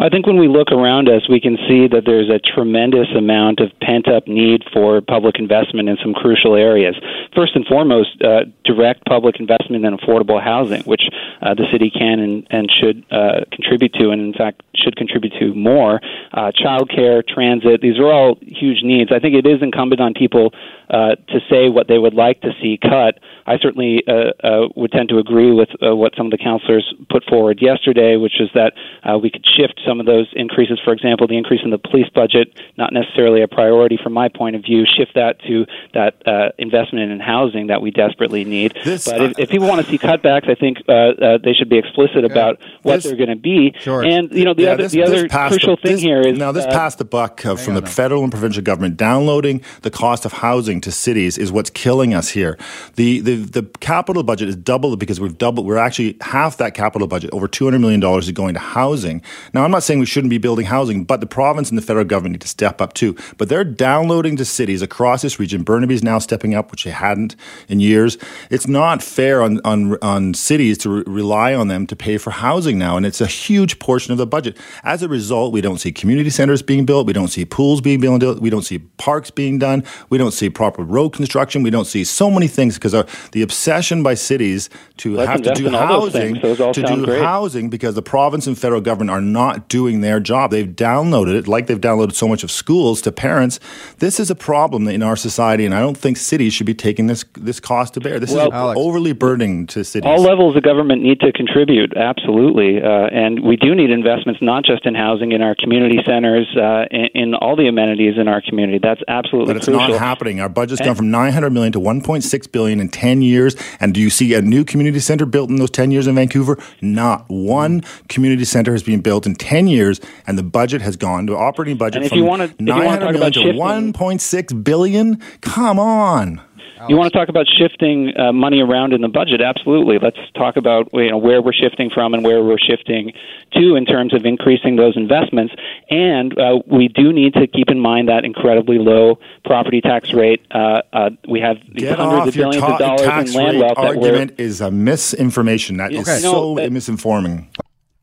I 0.00 0.08
think 0.08 0.26
when 0.26 0.38
we 0.38 0.48
look 0.48 0.72
around 0.72 1.10
us, 1.10 1.28
we 1.28 1.40
can 1.40 1.58
see 1.68 1.86
that 1.88 2.04
there's 2.06 2.30
a 2.30 2.38
tremendous 2.38 3.08
amount 3.14 3.60
of 3.60 3.68
pent 3.82 4.08
up 4.08 4.26
need 4.26 4.64
for 4.72 5.02
public 5.02 5.38
investment 5.38 5.90
in 5.90 5.98
some 6.02 6.14
crucial 6.14 6.56
areas. 6.56 6.96
First 7.36 7.54
and 7.54 7.66
foremost, 7.66 8.16
uh, 8.24 8.48
direct 8.64 9.04
public 9.04 9.38
investment 9.38 9.84
in 9.84 9.94
affordable 9.94 10.42
housing, 10.42 10.82
which 10.84 11.02
uh, 11.42 11.52
the 11.52 11.66
city 11.70 11.90
can 11.90 12.18
and, 12.18 12.46
and 12.48 12.72
should 12.72 13.04
uh, 13.10 13.44
contribute 13.52 13.92
to, 14.00 14.08
and 14.08 14.22
in 14.22 14.32
fact 14.32 14.62
should 14.74 14.96
contribute 14.96 15.34
to 15.38 15.52
more. 15.54 16.00
Uh, 16.32 16.50
childcare, 16.50 17.26
transit, 17.26 17.82
these 17.82 17.98
are 17.98 18.10
all 18.10 18.38
huge 18.40 18.82
needs. 18.82 19.12
I 19.12 19.18
think 19.18 19.34
it 19.34 19.46
is 19.46 19.60
incumbent 19.60 20.00
on 20.00 20.14
people 20.14 20.54
uh, 20.88 21.14
to 21.28 21.40
say 21.50 21.68
what 21.68 21.88
they 21.88 21.98
would 21.98 22.14
like 22.14 22.40
to 22.40 22.50
see 22.62 22.78
cut. 22.80 23.20
I 23.46 23.58
certainly 23.58 24.02
uh, 24.08 24.32
uh, 24.42 24.68
would 24.76 24.92
tend 24.92 25.08
to 25.10 25.18
agree 25.18 25.52
with 25.52 25.68
uh, 25.82 25.94
what 25.94 26.14
some 26.16 26.26
of 26.26 26.32
the 26.32 26.38
councillors 26.38 26.94
put 27.10 27.24
forward 27.24 27.60
yesterday, 27.60 28.16
which 28.16 28.40
is 28.40 28.48
that 28.54 28.72
uh, 29.04 29.18
we 29.18 29.30
could 29.30 29.44
shift 29.44 29.80
some 29.90 29.98
of 29.98 30.06
those 30.06 30.28
increases. 30.34 30.78
For 30.84 30.92
example, 30.92 31.26
the 31.26 31.36
increase 31.36 31.62
in 31.64 31.70
the 31.70 31.78
police 31.78 32.08
budget, 32.14 32.46
not 32.78 32.92
necessarily 32.92 33.42
a 33.42 33.48
priority 33.48 33.98
from 34.02 34.12
my 34.12 34.28
point 34.28 34.54
of 34.54 34.62
view. 34.62 34.84
Shift 34.96 35.14
that 35.16 35.40
to 35.48 35.66
that 35.94 36.12
uh, 36.26 36.50
investment 36.58 37.10
in 37.10 37.18
housing 37.18 37.66
that 37.66 37.82
we 37.82 37.90
desperately 37.90 38.44
need. 38.44 38.70
This- 38.84 39.06
but 39.10 39.20
if, 39.22 39.38
if 39.38 39.50
people 39.50 39.66
want 39.66 39.84
to 39.84 39.90
see 39.90 39.98
cutbacks, 39.98 40.48
I 40.48 40.54
think 40.54 40.78
uh, 40.88 40.92
uh, 40.92 41.38
they 41.42 41.52
should 41.54 41.68
be 41.68 41.78
explicit 41.78 42.24
about 42.24 42.58
what 42.82 42.96
This- 42.96 43.04
they're 43.04 43.16
going 43.16 43.30
to 43.30 43.42
be. 43.52 43.74
Sure. 43.80 44.04
And 44.04 44.30
you 44.30 44.44
know, 44.44 44.54
the 44.54 44.62
Yeah, 44.64 44.72
other 44.74 44.82
this- 44.84 44.92
the 44.92 45.02
other 45.02 45.28
crucial 45.28 45.74
the- 45.76 45.82
thing 45.82 45.92
this- 45.96 46.02
here 46.02 46.20
is 46.20 46.38
now 46.38 46.52
this 46.52 46.66
uh, 46.66 46.70
passed 46.70 46.98
the 46.98 47.04
buck 47.04 47.44
uh, 47.44 47.56
from 47.56 47.74
the 47.74 47.82
federal 47.82 48.22
and 48.22 48.30
provincial 48.30 48.62
government 48.62 48.96
downloading 48.96 49.60
the 49.82 49.90
cost 49.90 50.24
of 50.24 50.32
housing 50.34 50.80
to 50.82 50.92
cities 50.92 51.36
is 51.38 51.50
what's 51.50 51.70
killing 51.70 52.14
us 52.14 52.28
here. 52.30 52.56
The 52.94 53.20
the 53.20 53.34
the 53.58 53.62
capital 53.80 54.22
budget 54.22 54.48
is 54.48 54.56
doubled 54.56 54.98
because 55.00 55.18
we've 55.20 55.36
doubled. 55.38 55.66
We're 55.66 55.78
actually 55.88 56.16
half 56.20 56.56
that 56.58 56.74
capital 56.74 57.08
budget, 57.08 57.30
over 57.32 57.48
two 57.48 57.64
hundred 57.64 57.80
million 57.80 58.00
dollars, 58.00 58.26
is 58.26 58.32
going 58.32 58.54
to 58.54 58.60
housing. 58.60 59.22
Now 59.54 59.64
I'm 59.64 59.70
not 59.70 59.79
saying 59.82 60.00
we 60.00 60.06
shouldn't 60.06 60.30
be 60.30 60.38
building 60.38 60.66
housing, 60.66 61.04
but 61.04 61.20
the 61.20 61.26
province 61.26 61.68
and 61.70 61.78
the 61.78 61.82
federal 61.82 62.04
government 62.04 62.32
need 62.34 62.40
to 62.42 62.48
step 62.48 62.80
up 62.80 62.92
too. 62.94 63.16
But 63.38 63.48
they're 63.48 63.64
downloading 63.64 64.36
to 64.36 64.44
cities 64.44 64.82
across 64.82 65.22
this 65.22 65.38
region. 65.38 65.62
Burnaby's 65.62 66.02
now 66.02 66.18
stepping 66.18 66.54
up, 66.54 66.70
which 66.70 66.84
they 66.84 66.90
hadn't 66.90 67.36
in 67.68 67.80
years. 67.80 68.18
It's 68.50 68.66
not 68.68 69.02
fair 69.02 69.42
on 69.42 69.60
on 69.64 69.96
on 70.02 70.34
cities 70.34 70.78
to 70.78 70.90
re- 70.90 71.02
rely 71.06 71.54
on 71.54 71.68
them 71.68 71.86
to 71.86 71.96
pay 71.96 72.18
for 72.18 72.30
housing 72.30 72.78
now, 72.78 72.96
and 72.96 73.06
it's 73.06 73.20
a 73.20 73.26
huge 73.26 73.78
portion 73.78 74.12
of 74.12 74.18
the 74.18 74.26
budget. 74.26 74.56
As 74.84 75.02
a 75.02 75.08
result, 75.08 75.52
we 75.52 75.60
don't 75.60 75.78
see 75.78 75.92
community 75.92 76.30
centers 76.30 76.62
being 76.62 76.84
built. 76.84 77.06
We 77.06 77.12
don't 77.12 77.28
see 77.28 77.44
pools 77.44 77.80
being 77.80 78.00
built. 78.00 78.40
We 78.40 78.50
don't 78.50 78.62
see 78.62 78.78
parks 78.78 79.30
being 79.30 79.58
done. 79.58 79.84
We 80.08 80.18
don't 80.18 80.32
see 80.32 80.50
proper 80.50 80.82
road 80.82 81.10
construction. 81.10 81.62
We 81.62 81.70
don't 81.70 81.86
see 81.86 82.04
so 82.04 82.30
many 82.30 82.48
things 82.48 82.74
because 82.74 82.94
of 82.94 83.30
the 83.32 83.42
obsession 83.42 84.02
by 84.02 84.14
cities 84.14 84.68
to 84.98 85.16
Let's 85.16 85.30
have 85.30 85.42
to 85.42 85.54
do 85.54 85.70
housing 85.70 86.40
things. 86.40 86.58
To 86.58 86.82
do 86.82 87.04
great. 87.04 87.22
housing 87.22 87.70
because 87.70 87.94
the 87.94 88.02
province 88.02 88.46
and 88.46 88.58
federal 88.58 88.80
government 88.80 89.10
are 89.10 89.20
not 89.20 89.68
doing 89.70 90.02
their 90.02 90.20
job. 90.20 90.50
They've 90.50 90.66
downloaded 90.68 91.34
it 91.34 91.48
like 91.48 91.66
they've 91.66 91.80
downloaded 91.80 92.12
so 92.14 92.28
much 92.28 92.44
of 92.44 92.50
schools 92.50 93.00
to 93.02 93.12
parents. 93.12 93.58
This 94.00 94.20
is 94.20 94.30
a 94.30 94.34
problem 94.34 94.86
in 94.88 95.02
our 95.02 95.16
society, 95.16 95.64
and 95.64 95.74
I 95.74 95.80
don't 95.80 95.96
think 95.96 96.18
cities 96.18 96.52
should 96.52 96.66
be 96.66 96.74
taking 96.74 97.06
this 97.06 97.24
this 97.38 97.58
cost 97.60 97.94
to 97.94 98.00
bear. 98.00 98.18
This 98.20 98.34
Well- 98.34 98.48
is 98.48 98.52
Alex. 98.52 98.78
overly 98.78 99.12
burdening 99.14 99.66
to 99.68 99.82
cities. 99.84 100.06
All 100.06 100.20
levels 100.20 100.56
of 100.56 100.62
government 100.62 101.02
need 101.02 101.20
to 101.20 101.32
contribute, 101.32 101.96
absolutely. 101.96 102.82
Uh, 102.82 103.06
and 103.06 103.40
we 103.40 103.56
do 103.56 103.74
need 103.74 103.90
investments 103.90 104.42
not 104.42 104.64
just 104.64 104.84
in 104.84 104.94
housing, 104.94 105.32
in 105.32 105.40
our 105.40 105.54
community 105.54 106.00
centers, 106.04 106.46
uh, 106.56 106.84
in, 106.90 107.06
in 107.14 107.34
all 107.34 107.56
the 107.56 107.68
amenities 107.68 108.18
in 108.18 108.28
our 108.28 108.42
community. 108.42 108.78
That's 108.82 109.00
absolutely 109.08 109.54
but 109.54 109.56
it's 109.56 109.66
crucial. 109.66 109.88
not 109.88 109.98
happening. 109.98 110.40
Our 110.40 110.48
budget's 110.48 110.80
gone 110.80 110.96
from 110.96 111.10
900 111.10 111.50
million 111.50 111.72
to 111.72 111.80
1.6 111.80 112.46
billion 112.50 112.80
in 112.80 112.88
10 112.88 113.22
years. 113.22 113.54
And 113.78 113.94
do 113.94 114.00
you 114.00 114.10
see 114.10 114.34
a 114.34 114.42
new 114.42 114.64
community 114.64 114.98
center 114.98 115.26
built 115.26 115.48
in 115.48 115.56
those 115.56 115.70
10 115.70 115.92
years 115.92 116.08
in 116.08 116.16
Vancouver? 116.16 116.58
Not 116.80 117.24
one 117.28 117.82
community 118.08 118.44
center 118.44 118.72
has 118.72 118.82
been 118.82 119.00
built 119.00 119.26
in 119.26 119.34
10 119.36 119.59
years, 119.66 120.00
and 120.26 120.38
the 120.38 120.42
budget 120.42 120.82
has 120.82 120.96
gone 120.96 121.26
to 121.26 121.36
operating 121.36 121.76
budget 121.76 121.96
And 121.96 122.04
if 122.04 122.10
from 122.10 122.18
you 122.18 122.24
wanna- 122.24 122.44
if 122.44 122.54
you 122.58 122.66
wanna 122.66 122.82
900 122.84 123.00
talk 123.00 123.12
million 123.12 123.32
to 123.32 123.40
shifting- 123.40 123.58
1.6 123.58 124.52
billion. 124.52 125.18
Come 125.40 125.78
on. 125.78 126.40
You 126.88 126.96
want 126.96 127.12
to 127.12 127.18
talk 127.18 127.28
about 127.28 127.46
shifting 127.46 128.12
uh, 128.18 128.32
money 128.32 128.60
around 128.62 128.94
in 128.94 129.02
the 129.02 129.08
budget? 129.08 129.42
Absolutely. 129.42 129.98
Let's 129.98 130.16
talk 130.34 130.56
about 130.56 130.88
you 130.94 131.10
know 131.10 131.18
where 131.18 131.42
we're 131.42 131.52
shifting 131.52 131.90
from 131.90 132.14
and 132.14 132.24
where 132.24 132.42
we're 132.42 132.58
shifting 132.58 133.12
to 133.52 133.76
in 133.76 133.84
terms 133.84 134.14
of 134.14 134.24
increasing 134.24 134.76
those 134.76 134.96
investments. 134.96 135.54
And 135.90 136.38
uh, 136.38 136.60
we 136.66 136.88
do 136.88 137.12
need 137.12 137.34
to 137.34 137.46
keep 137.46 137.68
in 137.68 137.80
mind 137.80 138.08
that 138.08 138.24
incredibly 138.24 138.78
low 138.78 139.18
property 139.44 139.80
tax 139.80 140.14
rate. 140.14 140.40
Uh, 140.50 140.80
uh 140.92 141.10
we 141.28 141.40
have 141.40 141.58
Get 141.74 141.98
hundreds 141.98 142.28
of 142.28 142.34
billions 142.34 142.64
ta- 142.64 142.72
of 142.72 142.78
dollars 142.78 143.34
in 143.34 143.36
land 143.36 143.58
wealth. 143.58 143.76
Argument 143.76 144.32
is 144.38 144.60
a 144.62 144.70
misinformation. 144.70 145.76
That 145.76 145.92
is 145.92 146.08
okay. 146.08 146.18
so 146.20 146.54
no, 146.54 146.68
misinforming. 146.70 147.46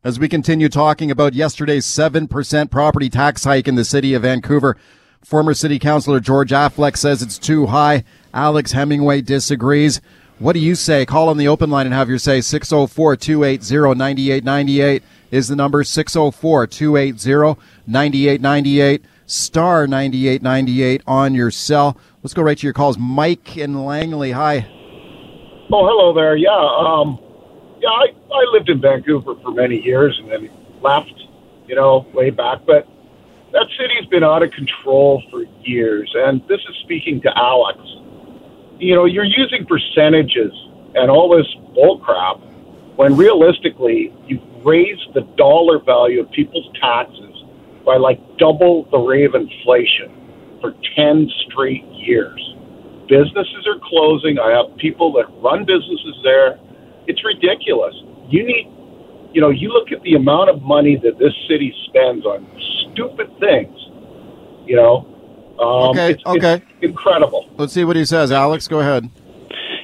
As 0.07 0.17
we 0.17 0.29
continue 0.29 0.69
talking 0.69 1.11
about 1.11 1.33
yesterday's 1.33 1.85
7% 1.85 2.71
property 2.71 3.09
tax 3.09 3.43
hike 3.43 3.67
in 3.67 3.75
the 3.75 3.83
city 3.83 4.13
of 4.13 4.21
Vancouver, 4.21 4.77
former 5.21 5.53
city 5.53 5.79
councilor 5.79 6.21
George 6.21 6.51
Affleck 6.51 6.95
says 6.95 7.21
it's 7.21 7.37
too 7.37 7.65
high. 7.65 8.05
Alex 8.33 8.71
Hemingway 8.71 9.19
disagrees. 9.19 9.99
What 10.39 10.53
do 10.53 10.59
you 10.59 10.75
say? 10.75 11.05
Call 11.05 11.27
on 11.27 11.35
the 11.35 11.49
open 11.49 11.69
line 11.69 11.87
and 11.87 11.93
have 11.93 12.07
your 12.07 12.19
say. 12.19 12.39
604 12.39 13.17
280 13.17 13.97
9898 13.97 15.03
is 15.31 15.49
the 15.49 15.57
number 15.57 15.83
604 15.83 16.67
280 16.67 17.59
9898 17.85 19.03
star 19.25 19.87
9898 19.87 21.01
on 21.05 21.35
your 21.35 21.51
cell. 21.51 21.97
Let's 22.23 22.33
go 22.33 22.43
right 22.43 22.57
to 22.57 22.65
your 22.65 22.73
calls. 22.73 22.97
Mike 22.97 23.57
and 23.57 23.85
Langley. 23.85 24.31
Hi. 24.31 24.71
Oh, 25.69 25.85
hello 25.85 26.13
there. 26.13 26.37
Yeah. 26.37 26.55
Um, 26.55 27.19
yeah, 27.87 27.93
I, 27.93 28.35
I 28.35 28.45
lived 28.51 28.69
in 28.69 28.81
Vancouver 28.81 29.35
for 29.41 29.51
many 29.51 29.81
years 29.81 30.17
and 30.21 30.31
then 30.31 30.49
left, 30.81 31.13
you 31.67 31.75
know, 31.75 32.05
way 32.13 32.29
back. 32.29 32.59
But 32.65 32.87
that 33.53 33.67
city's 33.79 34.05
been 34.09 34.23
out 34.23 34.43
of 34.43 34.51
control 34.51 35.23
for 35.31 35.43
years. 35.61 36.11
And 36.15 36.41
this 36.47 36.59
is 36.69 36.75
speaking 36.83 37.21
to 37.21 37.37
Alex. 37.37 37.79
You 38.79 38.95
know, 38.95 39.05
you're 39.05 39.25
using 39.25 39.65
percentages 39.65 40.51
and 40.95 41.09
all 41.09 41.35
this 41.35 41.47
bullcrap 41.75 42.41
when 42.95 43.15
realistically 43.15 44.13
you've 44.25 44.41
raised 44.65 45.13
the 45.13 45.21
dollar 45.37 45.79
value 45.79 46.21
of 46.21 46.31
people's 46.31 46.69
taxes 46.81 47.43
by 47.85 47.95
like 47.95 48.19
double 48.37 48.87
the 48.91 48.97
rate 48.97 49.25
of 49.25 49.35
inflation 49.35 50.59
for 50.61 50.73
10 50.95 51.29
straight 51.47 51.85
years. 51.85 52.55
Businesses 53.07 53.65
are 53.65 53.79
closing. 53.83 54.37
I 54.39 54.51
have 54.51 54.75
people 54.77 55.13
that 55.13 55.25
run 55.41 55.63
businesses 55.63 56.15
there 56.23 56.59
it's 57.07 57.23
ridiculous. 57.23 57.95
You 58.29 58.45
need, 58.45 58.71
you 59.33 59.41
know, 59.41 59.49
you 59.49 59.69
look 59.69 59.91
at 59.91 60.01
the 60.03 60.13
amount 60.13 60.49
of 60.49 60.61
money 60.61 60.95
that 60.97 61.17
this 61.17 61.33
city 61.49 61.73
spends 61.87 62.25
on 62.25 62.45
stupid 62.91 63.27
things. 63.39 63.75
You 64.65 64.75
know, 64.75 65.17
um, 65.59 65.89
okay, 65.91 66.11
it's, 66.11 66.25
okay, 66.25 66.55
it's 66.55 66.65
incredible. 66.81 67.49
Let's 67.57 67.73
see 67.73 67.85
what 67.85 67.95
he 67.95 68.05
says. 68.05 68.31
Alex, 68.31 68.67
go 68.67 68.79
ahead. 68.79 69.09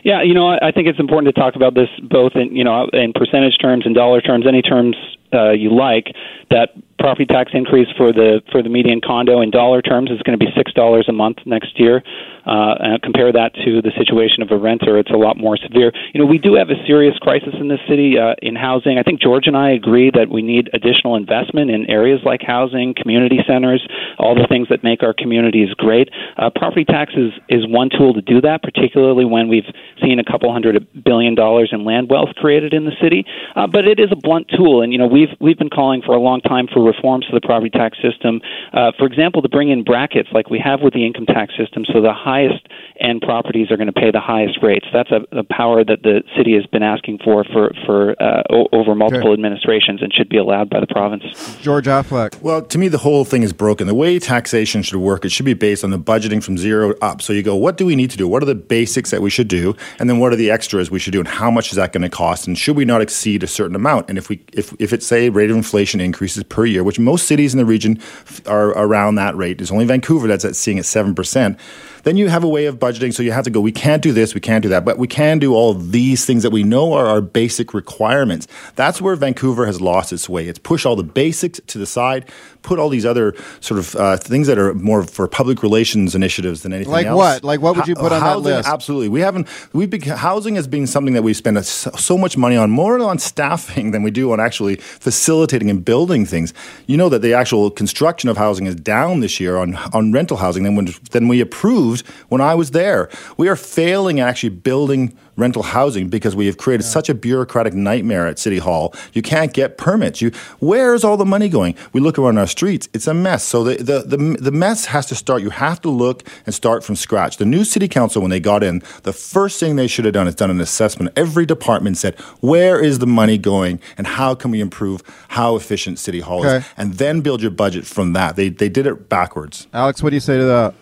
Yeah, 0.03 0.21
you 0.21 0.33
know, 0.33 0.49
I 0.49 0.71
think 0.71 0.87
it's 0.87 0.99
important 0.99 1.33
to 1.33 1.39
talk 1.39 1.55
about 1.55 1.75
this 1.75 1.87
both 2.09 2.33
in 2.35 2.55
you 2.55 2.63
know 2.63 2.87
in 2.91 3.13
percentage 3.13 3.57
terms 3.61 3.85
and 3.85 3.95
dollar 3.95 4.19
terms, 4.19 4.45
any 4.45 4.61
terms 4.61 4.95
uh, 5.33 5.51
you 5.51 5.73
like. 5.73 6.13
That 6.49 6.69
property 7.03 7.25
tax 7.25 7.51
increase 7.53 7.89
for 7.97 8.13
the 8.13 8.39
for 8.49 8.63
the 8.63 8.69
median 8.69 9.01
condo 9.03 9.41
in 9.41 9.51
dollar 9.51 9.81
terms 9.81 10.09
is 10.09 10.23
going 10.23 10.39
to 10.39 10.39
be 10.39 10.49
six 10.55 10.71
dollars 10.71 11.05
a 11.09 11.11
month 11.11 11.39
next 11.45 11.77
year. 11.77 12.01
Uh, 12.45 12.99
compare 13.03 13.31
that 13.31 13.51
to 13.55 13.81
the 13.81 13.91
situation 13.95 14.43
of 14.43 14.51
a 14.51 14.57
renter, 14.57 14.97
it's 14.99 15.11
a 15.11 15.19
lot 15.19 15.37
more 15.37 15.55
severe. 15.55 15.91
You 16.13 16.19
know, 16.19 16.25
we 16.27 16.37
do 16.37 16.55
have 16.55 16.69
a 16.69 16.79
serious 16.87 17.15
crisis 17.19 17.55
in 17.59 17.67
this 17.67 17.79
city 17.87 18.19
uh, 18.19 18.35
in 18.41 18.55
housing. 18.55 18.97
I 18.97 19.03
think 19.03 19.21
George 19.21 19.47
and 19.47 19.55
I 19.55 19.71
agree 19.71 20.11
that 20.11 20.27
we 20.29 20.41
need 20.41 20.69
additional 20.73 21.15
investment 21.15 21.71
in 21.71 21.89
areas 21.89 22.19
like 22.23 22.41
housing, 22.43 22.95
community 22.95 23.39
centers, 23.47 23.85
all 24.19 24.35
the 24.35 24.47
things 24.47 24.67
that 24.69 24.83
make 24.83 25.03
our 25.03 25.13
communities 25.13 25.73
great. 25.75 26.09
Uh, 26.35 26.49
property 26.55 26.83
tax 26.83 27.13
is, 27.15 27.31
is 27.47 27.63
one 27.67 27.89
tool 27.89 28.13
to 28.13 28.21
do 28.21 28.41
that, 28.41 28.61
particularly 28.61 29.23
when 29.23 29.47
we've 29.47 29.67
seen 30.03 30.19
a 30.19 30.23
couple 30.23 30.51
hundred 30.51 30.85
billion 31.03 31.35
dollars 31.35 31.69
in 31.71 31.85
land 31.85 32.09
wealth 32.09 32.35
created 32.35 32.73
in 32.73 32.83
the 32.83 32.95
city. 33.01 33.23
Uh, 33.55 33.67
but 33.67 33.87
it 33.87 33.99
is 33.99 34.11
a 34.11 34.19
blunt 34.19 34.47
tool, 34.55 34.81
and 34.81 34.91
you 34.91 34.99
know 34.99 35.07
we've 35.07 35.31
we've 35.39 35.57
been 35.57 35.71
calling 35.71 36.01
for 36.01 36.13
a 36.13 36.19
long 36.19 36.41
time 36.41 36.67
for 36.67 36.83
reforms 36.93 37.25
to 37.27 37.33
the 37.33 37.41
property 37.41 37.69
tax 37.69 37.97
system. 38.01 38.41
Uh, 38.73 38.91
for 38.97 39.05
example, 39.05 39.41
to 39.41 39.49
bring 39.49 39.69
in 39.69 39.83
brackets 39.83 40.29
like 40.31 40.49
we 40.49 40.59
have 40.59 40.81
with 40.81 40.93
the 40.93 41.05
income 41.05 41.25
tax 41.25 41.53
system, 41.57 41.85
so 41.91 42.01
the 42.01 42.13
highest 42.13 42.67
end 42.99 43.21
properties 43.21 43.71
are 43.71 43.77
going 43.77 43.91
to 43.91 43.93
pay 43.93 44.11
the 44.11 44.19
highest 44.19 44.59
rates. 44.61 44.85
That's 44.93 45.11
a, 45.11 45.21
a 45.37 45.43
power 45.43 45.83
that 45.83 46.03
the 46.03 46.23
city 46.37 46.53
has 46.55 46.65
been 46.67 46.83
asking 46.83 47.19
for 47.23 47.43
for 47.51 47.71
for 47.85 48.21
uh, 48.21 48.43
o- 48.49 48.67
over 48.71 48.95
multiple 48.95 49.31
okay. 49.31 49.33
administrations 49.33 50.01
and 50.01 50.13
should 50.13 50.29
be 50.29 50.37
allowed 50.37 50.69
by 50.69 50.79
the 50.79 50.87
province. 50.87 51.23
George 51.61 51.85
Affleck. 51.85 52.41
Well, 52.41 52.61
to 52.61 52.77
me, 52.77 52.87
the 52.87 52.97
whole 52.97 53.25
thing 53.25 53.43
is 53.43 53.53
broken. 53.53 53.87
The 53.87 53.95
way 53.95 54.19
taxation 54.19 54.83
should 54.83 54.97
work, 54.97 55.25
it 55.25 55.31
should 55.31 55.45
be 55.45 55.53
based 55.53 55.83
on 55.83 55.89
the 55.89 55.99
budgeting 55.99 56.43
from 56.43 56.57
zero 56.57 56.93
up. 57.01 57.21
So 57.21 57.33
you 57.33 57.43
go, 57.43 57.55
what 57.55 57.77
do 57.77 57.85
we 57.85 57.95
need 57.95 58.11
to 58.11 58.17
do? 58.17 58.27
What 58.27 58.43
are 58.43 58.45
the 58.45 58.55
basics 58.55 59.11
that 59.11 59.21
we 59.21 59.29
should 59.29 59.47
do, 59.47 59.75
and 59.99 60.09
then 60.09 60.19
what 60.19 60.33
are 60.33 60.35
the 60.35 60.51
extras 60.51 60.91
we 60.91 60.99
should 60.99 61.13
do, 61.13 61.19
and 61.19 61.27
how 61.27 61.49
much 61.49 61.71
is 61.71 61.75
that 61.75 61.93
going 61.93 62.03
to 62.03 62.09
cost, 62.09 62.47
and 62.47 62.57
should 62.57 62.75
we 62.75 62.85
not 62.85 63.01
exceed 63.01 63.43
a 63.43 63.47
certain 63.47 63.75
amount? 63.75 64.09
And 64.09 64.17
if 64.17 64.29
we 64.29 64.43
if 64.53 64.73
if 64.79 64.93
it's 64.93 65.05
say 65.05 65.29
rate 65.29 65.49
of 65.49 65.55
inflation 65.55 65.99
increases 65.99 66.43
per 66.43 66.65
year, 66.65 66.82
which 66.83 66.99
most 66.99 67.27
cities 67.27 67.53
in 67.53 67.57
the 67.57 67.65
region 67.65 67.99
are 68.45 68.69
around 68.69 69.15
that 69.15 69.35
rate, 69.35 69.57
there's 69.57 69.71
only 69.71 69.85
Vancouver 69.85 70.27
that's 70.27 70.45
at 70.45 70.55
seeing 70.55 70.79
at 70.79 70.85
seven 70.85 71.15
percent 71.15 71.57
then 72.03 72.17
you 72.17 72.29
have 72.29 72.43
a 72.43 72.47
way 72.47 72.65
of 72.65 72.79
budgeting. 72.79 73.13
So 73.13 73.23
you 73.23 73.31
have 73.31 73.45
to 73.45 73.49
go, 73.49 73.59
we 73.59 73.71
can't 73.71 74.01
do 74.01 74.11
this, 74.11 74.35
we 74.35 74.41
can't 74.41 74.61
do 74.61 74.69
that, 74.69 74.85
but 74.85 74.97
we 74.97 75.07
can 75.07 75.39
do 75.39 75.53
all 75.53 75.73
these 75.73 76.25
things 76.25 76.43
that 76.43 76.51
we 76.51 76.63
know 76.63 76.93
are 76.93 77.07
our 77.07 77.21
basic 77.21 77.73
requirements. 77.73 78.47
That's 78.75 79.01
where 79.01 79.15
Vancouver 79.15 79.65
has 79.65 79.81
lost 79.81 80.13
its 80.13 80.29
way. 80.29 80.47
It's 80.47 80.59
pushed 80.59 80.85
all 80.85 80.95
the 80.95 81.03
basics 81.03 81.59
to 81.67 81.77
the 81.77 81.85
side, 81.85 82.29
put 82.63 82.79
all 82.79 82.89
these 82.89 83.05
other 83.05 83.35
sort 83.59 83.79
of 83.79 83.95
uh, 83.95 84.17
things 84.17 84.47
that 84.47 84.57
are 84.57 84.73
more 84.73 85.03
for 85.03 85.27
public 85.27 85.61
relations 85.61 86.15
initiatives 86.15 86.63
than 86.63 86.73
anything 86.73 86.91
like 86.91 87.05
else. 87.05 87.17
Like 87.17 87.43
what? 87.43 87.43
Like 87.43 87.61
what 87.61 87.75
would 87.75 87.87
you 87.87 87.95
put 87.95 88.11
on 88.11 88.21
housing, 88.21 88.43
that 88.43 88.57
list? 88.57 88.69
Absolutely. 88.69 89.09
We 89.09 89.21
haven't, 89.21 89.47
we've 89.73 89.89
been, 89.89 90.01
housing 90.01 90.55
has 90.55 90.67
been 90.67 90.87
something 90.87 91.13
that 91.13 91.23
we 91.23 91.33
spend 91.33 91.63
so, 91.65 91.91
so 91.91 92.17
much 92.17 92.37
money 92.37 92.55
on, 92.55 92.71
more 92.71 92.99
on 92.99 93.19
staffing 93.19 93.91
than 93.91 94.03
we 94.03 94.11
do 94.11 94.31
on 94.31 94.39
actually 94.39 94.77
facilitating 94.77 95.69
and 95.69 95.83
building 95.83 96.25
things. 96.25 96.53
You 96.87 96.97
know 96.97 97.09
that 97.09 97.21
the 97.21 97.33
actual 97.33 97.69
construction 97.69 98.29
of 98.29 98.37
housing 98.37 98.65
is 98.65 98.75
down 98.75 99.19
this 99.19 99.39
year 99.39 99.57
on, 99.57 99.75
on 99.93 100.11
rental 100.11 100.37
housing 100.37 100.63
than, 100.63 100.75
when, 100.75 100.93
than 101.11 101.27
we 101.27 101.41
approved 101.41 102.07
when 102.29 102.41
I 102.41 102.55
was 102.55 102.71
there. 102.71 103.09
We 103.37 103.47
are 103.49 103.55
failing 103.55 104.19
at 104.19 104.29
actually 104.29 104.49
building 104.49 105.17
rental 105.35 105.63
housing 105.63 106.09
because 106.09 106.35
we 106.35 106.45
have 106.45 106.57
created 106.57 106.83
yeah. 106.83 106.91
such 106.91 107.09
a 107.09 107.13
bureaucratic 107.13 107.73
nightmare 107.73 108.27
at 108.27 108.39
City 108.39 108.59
Hall. 108.59 108.93
You 109.13 109.21
can't 109.21 109.53
get 109.53 109.77
permits. 109.77 110.21
You 110.21 110.31
where's 110.59 111.03
all 111.03 111.17
the 111.17 111.25
money 111.25 111.49
going? 111.49 111.75
We 111.91 112.01
look 112.01 112.19
around 112.19 112.37
our 112.37 112.47
streets, 112.53 112.87
it's 112.93 113.07
a 113.07 113.13
mess. 113.13 113.43
So 113.43 113.63
the, 113.63 113.75
the, 113.75 113.99
the, 114.15 114.17
the 114.39 114.51
mess 114.51 114.85
has 114.85 115.05
to 115.07 115.15
start. 115.15 115.41
You 115.41 115.49
have 115.49 115.81
to 115.81 115.89
look 115.89 116.23
and 116.45 116.55
start 116.55 116.83
from 116.83 116.95
scratch. 116.95 117.37
The 117.37 117.45
new 117.45 117.63
city 117.65 117.87
council, 117.87 118.21
when 118.21 118.31
they 118.31 118.39
got 118.39 118.63
in, 118.63 118.81
the 119.03 119.11
first 119.11 119.59
thing 119.59 119.75
they 119.75 119.87
should 119.87 120.05
have 120.05 120.13
done 120.13 120.27
is 120.27 120.35
done 120.35 120.51
an 120.51 120.61
assessment. 120.61 121.11
Every 121.17 121.45
department 121.45 121.97
said, 121.97 122.17
where 122.39 122.79
is 122.79 122.99
the 122.99 123.07
money 123.07 123.37
going 123.37 123.81
and 123.97 124.07
how 124.07 124.35
can 124.35 124.51
we 124.51 124.61
improve 124.61 125.01
how 125.29 125.55
efficient 125.55 125.99
City 125.99 126.21
Hall 126.21 126.39
okay. 126.39 126.57
is? 126.57 126.65
And 126.77 126.93
then 126.93 127.21
build 127.21 127.41
your 127.41 127.51
budget 127.51 127.85
from 127.85 128.13
that. 128.13 128.35
They, 128.35 128.49
they 128.49 128.69
did 128.69 128.85
it 128.85 129.09
backwards. 129.09 129.67
Alex, 129.73 130.01
what 130.01 130.11
do 130.11 130.15
you 130.15 130.21
say 130.21 130.37
to 130.37 130.45
that? 130.45 130.73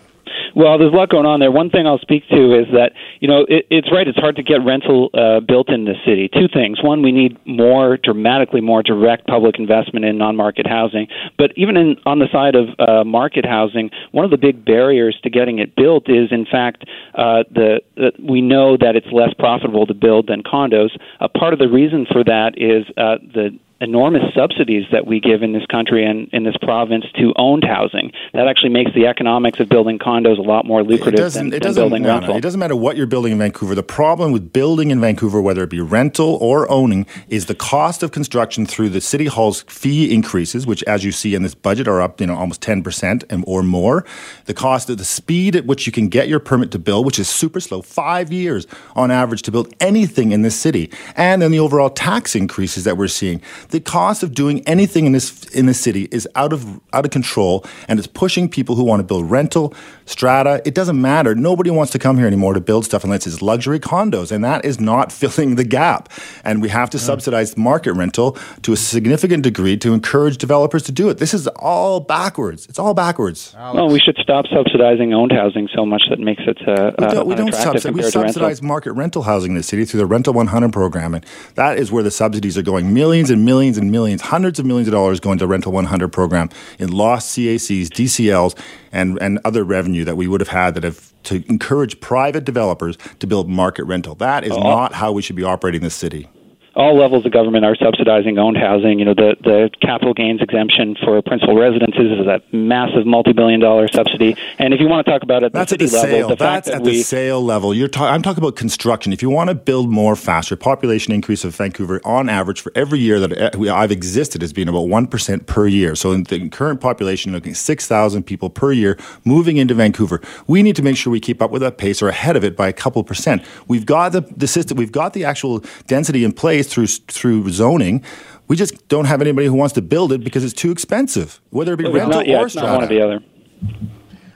Well, 0.55 0.77
there's 0.77 0.93
a 0.93 0.95
lot 0.95 1.09
going 1.09 1.25
on 1.25 1.39
there. 1.39 1.51
One 1.51 1.69
thing 1.69 1.87
I'll 1.87 1.99
speak 1.99 2.27
to 2.29 2.59
is 2.59 2.67
that 2.73 2.91
you 3.19 3.27
know 3.27 3.45
it, 3.47 3.65
it's 3.69 3.91
right. 3.91 4.07
It's 4.07 4.17
hard 4.17 4.35
to 4.35 4.43
get 4.43 4.63
rental 4.65 5.09
uh, 5.13 5.39
built 5.39 5.69
in 5.69 5.85
the 5.85 5.95
city. 6.05 6.29
Two 6.33 6.47
things. 6.51 6.81
One, 6.83 7.01
we 7.01 7.11
need 7.11 7.37
more, 7.45 7.97
dramatically 7.97 8.61
more 8.61 8.83
direct 8.83 9.27
public 9.27 9.55
investment 9.59 10.05
in 10.05 10.17
non-market 10.17 10.67
housing. 10.67 11.07
But 11.37 11.51
even 11.55 11.77
in, 11.77 11.95
on 12.05 12.19
the 12.19 12.27
side 12.31 12.55
of 12.55 12.67
uh, 12.79 13.03
market 13.03 13.45
housing, 13.45 13.89
one 14.11 14.25
of 14.25 14.31
the 14.31 14.37
big 14.37 14.65
barriers 14.65 15.17
to 15.23 15.29
getting 15.29 15.59
it 15.59 15.75
built 15.75 16.09
is, 16.09 16.31
in 16.31 16.45
fact, 16.45 16.83
uh, 17.15 17.43
the, 17.51 17.81
the 17.95 18.11
we 18.19 18.41
know 18.41 18.77
that 18.77 18.95
it's 18.95 19.07
less 19.11 19.33
profitable 19.37 19.85
to 19.87 19.93
build 19.93 20.27
than 20.27 20.43
condos. 20.43 20.89
A 21.19 21.29
part 21.29 21.53
of 21.53 21.59
the 21.59 21.69
reason 21.69 22.05
for 22.11 22.23
that 22.23 22.53
is 22.57 22.85
uh, 22.97 23.17
the 23.33 23.57
enormous 23.81 24.21
subsidies 24.35 24.85
that 24.91 25.07
we 25.07 25.19
give 25.19 25.41
in 25.41 25.53
this 25.53 25.65
country 25.65 26.05
and 26.05 26.29
in 26.31 26.43
this 26.43 26.55
province 26.61 27.05
to 27.15 27.33
owned 27.35 27.63
housing. 27.63 28.11
That 28.33 28.47
actually 28.47 28.69
makes 28.69 28.91
the 28.93 29.07
economics 29.07 29.59
of 29.59 29.69
building 29.69 29.97
condos 29.97 30.37
a 30.37 30.41
lot 30.41 30.65
more 30.65 30.83
lucrative 30.83 31.33
than, 31.33 31.49
than 31.49 31.59
building 31.73 32.03
no, 32.03 32.09
rental. 32.09 32.33
No, 32.33 32.37
it 32.37 32.41
doesn't 32.41 32.59
matter 32.59 32.75
what 32.75 32.95
you're 32.95 33.07
building 33.07 33.31
in 33.31 33.39
Vancouver. 33.39 33.73
The 33.73 33.83
problem 33.83 34.31
with 34.31 34.53
building 34.53 34.91
in 34.91 35.01
Vancouver, 35.01 35.41
whether 35.41 35.63
it 35.63 35.71
be 35.71 35.81
rental 35.81 36.37
or 36.39 36.69
owning, 36.71 37.07
is 37.27 37.47
the 37.47 37.55
cost 37.55 38.03
of 38.03 38.11
construction 38.11 38.65
through 38.65 38.89
the 38.89 39.01
city 39.01 39.25
hall's 39.25 39.63
fee 39.63 40.13
increases, 40.13 40.67
which, 40.67 40.83
as 40.83 41.03
you 41.03 41.11
see 41.11 41.33
in 41.33 41.41
this 41.41 41.55
budget, 41.55 41.87
are 41.87 42.01
up 42.01 42.21
you 42.21 42.27
know 42.27 42.35
almost 42.35 42.61
ten 42.61 42.83
percent 42.83 43.23
or 43.45 43.63
more. 43.63 44.05
The 44.45 44.53
cost 44.53 44.89
of 44.89 44.99
the 44.99 45.05
speed 45.05 45.55
at 45.55 45.65
which 45.65 45.87
you 45.87 45.91
can 45.91 46.07
get 46.07 46.27
your 46.27 46.39
permit 46.39 46.69
to 46.71 46.79
build, 46.79 47.05
which 47.05 47.17
is 47.17 47.27
super 47.27 47.59
slow, 47.59 47.81
five 47.81 48.31
years 48.31 48.67
on 48.95 49.09
average 49.09 49.41
to 49.43 49.51
build 49.51 49.73
anything 49.79 50.31
in 50.31 50.43
this 50.43 50.55
city, 50.55 50.91
and 51.15 51.41
then 51.41 51.51
the 51.51 51.59
overall 51.59 51.89
tax 51.89 52.35
increases 52.35 52.83
that 52.83 52.95
we're 52.95 53.07
seeing 53.07 53.41
The 53.71 53.79
cost 53.79 54.23
of 54.23 54.33
doing 54.33 54.61
anything 54.67 55.05
in 55.05 55.11
this 55.11 55.43
in 55.49 55.65
this 55.65 55.79
city 55.79 56.07
is 56.11 56.27
out 56.35 56.53
of 56.53 56.79
out 56.93 57.05
of 57.05 57.11
control, 57.11 57.65
and 57.87 57.99
it's 57.99 58.07
pushing 58.07 58.49
people 58.49 58.75
who 58.75 58.83
want 58.83 58.99
to 58.99 59.03
build 59.03 59.29
rental 59.29 59.73
strata. 60.05 60.61
It 60.65 60.75
doesn't 60.75 60.99
matter. 61.01 61.33
Nobody 61.35 61.71
wants 61.71 61.91
to 61.93 61.99
come 61.99 62.17
here 62.17 62.27
anymore 62.27 62.53
to 62.53 62.61
build 62.61 62.85
stuff 62.85 63.03
unless 63.03 63.25
it's 63.25 63.41
luxury 63.41 63.79
condos, 63.79 64.31
and 64.31 64.43
that 64.43 64.65
is 64.65 64.79
not 64.79 65.11
filling 65.21 65.55
the 65.55 65.63
gap. 65.63 66.09
And 66.43 66.61
we 66.61 66.69
have 66.69 66.89
to 66.91 66.99
subsidize 66.99 67.57
market 67.57 67.93
rental 67.93 68.37
to 68.63 68.73
a 68.73 68.77
significant 68.77 69.43
degree 69.43 69.77
to 69.77 69.93
encourage 69.93 70.37
developers 70.37 70.83
to 70.83 70.91
do 70.91 71.09
it. 71.09 71.17
This 71.17 71.33
is 71.33 71.47
all 71.47 71.99
backwards. 71.99 72.67
It's 72.67 72.79
all 72.79 72.93
backwards. 72.93 73.55
Well, 73.57 73.89
we 73.89 73.99
should 73.99 74.17
stop 74.17 74.45
subsidizing 74.47 75.13
owned 75.13 75.31
housing 75.31 75.69
so 75.75 75.85
much 75.85 76.03
that 76.09 76.19
makes 76.19 76.43
it 76.45 76.57
uh, 76.67 76.91
We 76.99 77.07
don't, 77.07 77.27
we 77.27 77.33
uh, 77.33 77.37
don't 77.37 77.53
subsidize. 77.53 77.85
We 77.85 78.01
rental. 78.01 78.11
subsidize 78.23 78.61
market 78.61 78.93
rental 78.93 79.23
housing 79.23 79.51
in 79.51 79.57
the 79.57 79.63
city 79.63 79.85
through 79.85 79.99
the 79.99 80.05
Rental 80.05 80.33
100 80.33 80.73
program, 80.73 81.13
and 81.13 81.25
that 81.55 81.77
is 81.77 81.91
where 81.91 82.03
the 82.03 82.11
subsidies 82.11 82.57
are 82.57 82.61
going. 82.61 82.93
Millions 82.93 83.29
and 83.29 83.45
millions 83.45 83.60
and 83.61 83.91
millions, 83.91 84.21
hundreds 84.21 84.59
of 84.59 84.65
millions 84.65 84.87
of 84.87 84.93
dollars 84.93 85.19
going 85.19 85.37
to 85.39 85.47
Rental 85.47 85.71
100 85.71 86.09
program 86.09 86.49
in 86.79 86.91
lost 86.91 87.35
CACs, 87.37 87.87
DCLs, 87.87 88.57
and 88.91 89.21
and 89.21 89.39
other 89.45 89.63
revenue 89.63 90.03
that 90.05 90.17
we 90.17 90.27
would 90.27 90.41
have 90.41 90.49
had 90.49 90.75
that 90.75 90.83
have 90.83 91.11
to 91.23 91.43
encourage 91.47 91.99
private 91.99 92.45
developers 92.45 92.97
to 93.19 93.27
build 93.27 93.49
market 93.49 93.83
rental. 93.85 94.15
That 94.15 94.43
is 94.43 94.51
uh-huh. 94.51 94.63
not 94.63 94.93
how 94.93 95.11
we 95.11 95.21
should 95.21 95.35
be 95.35 95.43
operating 95.43 95.81
this 95.81 95.95
city. 95.95 96.27
All 96.75 96.97
levels 96.97 97.25
of 97.25 97.31
government 97.31 97.65
are 97.65 97.75
subsidizing 97.75 98.37
owned 98.37 98.57
housing. 98.57 98.99
You 98.99 99.05
know, 99.05 99.13
the, 99.13 99.35
the 99.43 99.69
capital 99.81 100.13
gains 100.13 100.41
exemption 100.41 100.95
for 101.03 101.21
principal 101.21 101.55
residences 101.55 102.19
is 102.19 102.27
a 102.27 102.41
massive 102.55 103.05
multi-billion 103.05 103.59
dollar 103.59 103.89
subsidy. 103.89 104.37
And 104.57 104.73
if 104.73 104.79
you 104.79 104.87
want 104.87 105.05
to 105.05 105.11
talk 105.11 105.23
about 105.23 105.43
it 105.43 105.51
That's 105.51 105.73
at 105.73 105.79
the 105.79 105.85
level, 105.87 106.01
sale. 106.01 106.27
the 106.29 106.35
That's 106.35 106.67
that 106.67 106.77
at 106.77 106.83
the 106.83 107.01
sale 107.03 107.43
level. 107.43 107.73
You're 107.73 107.89
ta- 107.89 108.07
I'm 108.07 108.21
talking 108.21 108.41
about 108.41 108.55
construction. 108.55 109.11
If 109.11 109.21
you 109.21 109.29
want 109.29 109.49
to 109.49 109.55
build 109.55 109.89
more 109.89 110.15
faster, 110.15 110.55
population 110.55 111.13
increase 111.13 111.43
of 111.43 111.55
Vancouver 111.55 111.99
on 112.05 112.29
average 112.29 112.61
for 112.61 112.71
every 112.73 112.99
year 112.99 113.19
that 113.19 113.55
uh, 113.55 113.73
I've 113.73 113.91
existed 113.91 114.41
has 114.41 114.53
been 114.53 114.69
about 114.69 114.87
one 114.87 115.07
percent 115.07 115.47
per 115.47 115.67
year. 115.67 115.95
So 115.95 116.13
in 116.13 116.23
the 116.23 116.47
current 116.49 116.79
population, 116.79 117.33
looking 117.33 117.51
at 117.51 117.57
six 117.57 117.85
thousand 117.87 118.23
people 118.23 118.49
per 118.49 118.71
year 118.71 118.97
moving 119.25 119.57
into 119.57 119.73
Vancouver, 119.73 120.21
we 120.47 120.63
need 120.63 120.77
to 120.77 120.83
make 120.83 120.95
sure 120.95 121.11
we 121.11 121.19
keep 121.19 121.41
up 121.41 121.51
with 121.51 121.61
that 121.63 121.77
pace 121.77 122.01
or 122.01 122.07
ahead 122.07 122.37
of 122.37 122.45
it 122.45 122.55
by 122.55 122.69
a 122.69 122.73
couple 122.73 123.03
percent. 123.03 123.43
We've 123.67 123.85
got 123.85 124.13
the, 124.13 124.21
the 124.21 124.47
system. 124.47 124.77
We've 124.77 124.91
got 124.91 125.13
the 125.13 125.25
actual 125.25 125.63
density 125.87 126.23
in 126.23 126.31
place 126.31 126.60
through 126.67 126.87
through 126.87 127.49
zoning. 127.49 128.03
We 128.47 128.55
just 128.55 128.87
don't 128.89 129.05
have 129.05 129.21
anybody 129.21 129.47
who 129.47 129.53
wants 129.53 129.73
to 129.75 129.81
build 129.81 130.11
it 130.11 130.23
because 130.23 130.43
it's 130.43 130.53
too 130.53 130.71
expensive, 130.71 131.39
whether 131.51 131.73
it 131.73 131.77
be 131.77 131.85
it's 131.85 131.93
rental 131.93 132.19
not, 132.19 132.27
yeah, 132.27 132.41
or 132.41 132.47
not 132.53 132.75
one 132.75 132.83
or 132.83 132.87
the 132.87 133.01
other. 133.01 133.23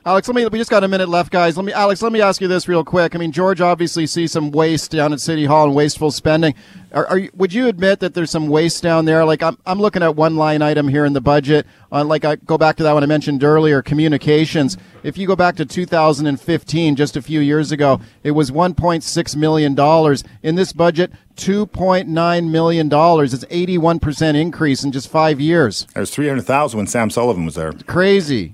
Alex, 0.07 0.27
let 0.27 0.35
me. 0.35 0.45
We 0.45 0.59
just 0.59 0.69
got 0.69 0.83
a 0.83 0.87
minute 0.87 1.09
left, 1.09 1.31
guys. 1.31 1.57
Let 1.57 1.65
me, 1.65 1.73
Alex. 1.73 1.99
Let 2.03 2.11
me 2.11 2.21
ask 2.21 2.39
you 2.39 2.47
this 2.47 2.67
real 2.67 2.83
quick. 2.83 3.15
I 3.15 3.17
mean, 3.17 3.31
George 3.31 3.59
obviously 3.59 4.05
sees 4.05 4.31
some 4.31 4.51
waste 4.51 4.91
down 4.91 5.13
at 5.13 5.19
City 5.19 5.45
Hall 5.45 5.63
and 5.65 5.73
wasteful 5.73 6.11
spending. 6.11 6.53
Are, 6.91 7.07
are 7.07 7.17
you, 7.17 7.31
would 7.33 7.51
you 7.53 7.67
admit 7.67 8.01
that 8.01 8.13
there's 8.13 8.29
some 8.29 8.47
waste 8.47 8.83
down 8.83 9.05
there? 9.05 9.25
Like 9.25 9.41
I'm, 9.41 9.57
I'm 9.65 9.79
looking 9.79 10.03
at 10.03 10.15
one 10.15 10.35
line 10.35 10.61
item 10.61 10.87
here 10.89 11.05
in 11.05 11.13
the 11.13 11.21
budget. 11.21 11.65
On 11.91 12.07
like 12.07 12.23
I 12.23 12.35
go 12.35 12.55
back 12.55 12.75
to 12.75 12.83
that 12.83 12.93
one 12.93 13.01
I 13.01 13.07
mentioned 13.07 13.43
earlier, 13.43 13.81
communications. 13.81 14.77
If 15.01 15.17
you 15.17 15.25
go 15.25 15.35
back 15.35 15.55
to 15.55 15.65
2015, 15.65 16.95
just 16.95 17.17
a 17.17 17.21
few 17.23 17.39
years 17.39 17.71
ago, 17.71 17.99
it 18.23 18.31
was 18.31 18.51
1.6 18.51 19.35
million 19.35 19.73
dollars. 19.73 20.23
In 20.43 20.53
this 20.53 20.71
budget, 20.71 21.13
2.9 21.35 22.51
million 22.51 22.89
dollars. 22.89 23.33
It's 23.33 23.45
81 23.49 23.99
percent 23.99 24.37
increase 24.37 24.83
in 24.83 24.91
just 24.91 25.09
five 25.09 25.41
years. 25.41 25.87
There 25.95 26.01
was 26.01 26.11
three 26.11 26.27
hundred 26.27 26.43
thousand 26.43 26.77
when 26.77 26.85
Sam 26.85 27.09
Sullivan 27.09 27.43
was 27.43 27.55
there. 27.55 27.73
Crazy. 27.87 28.53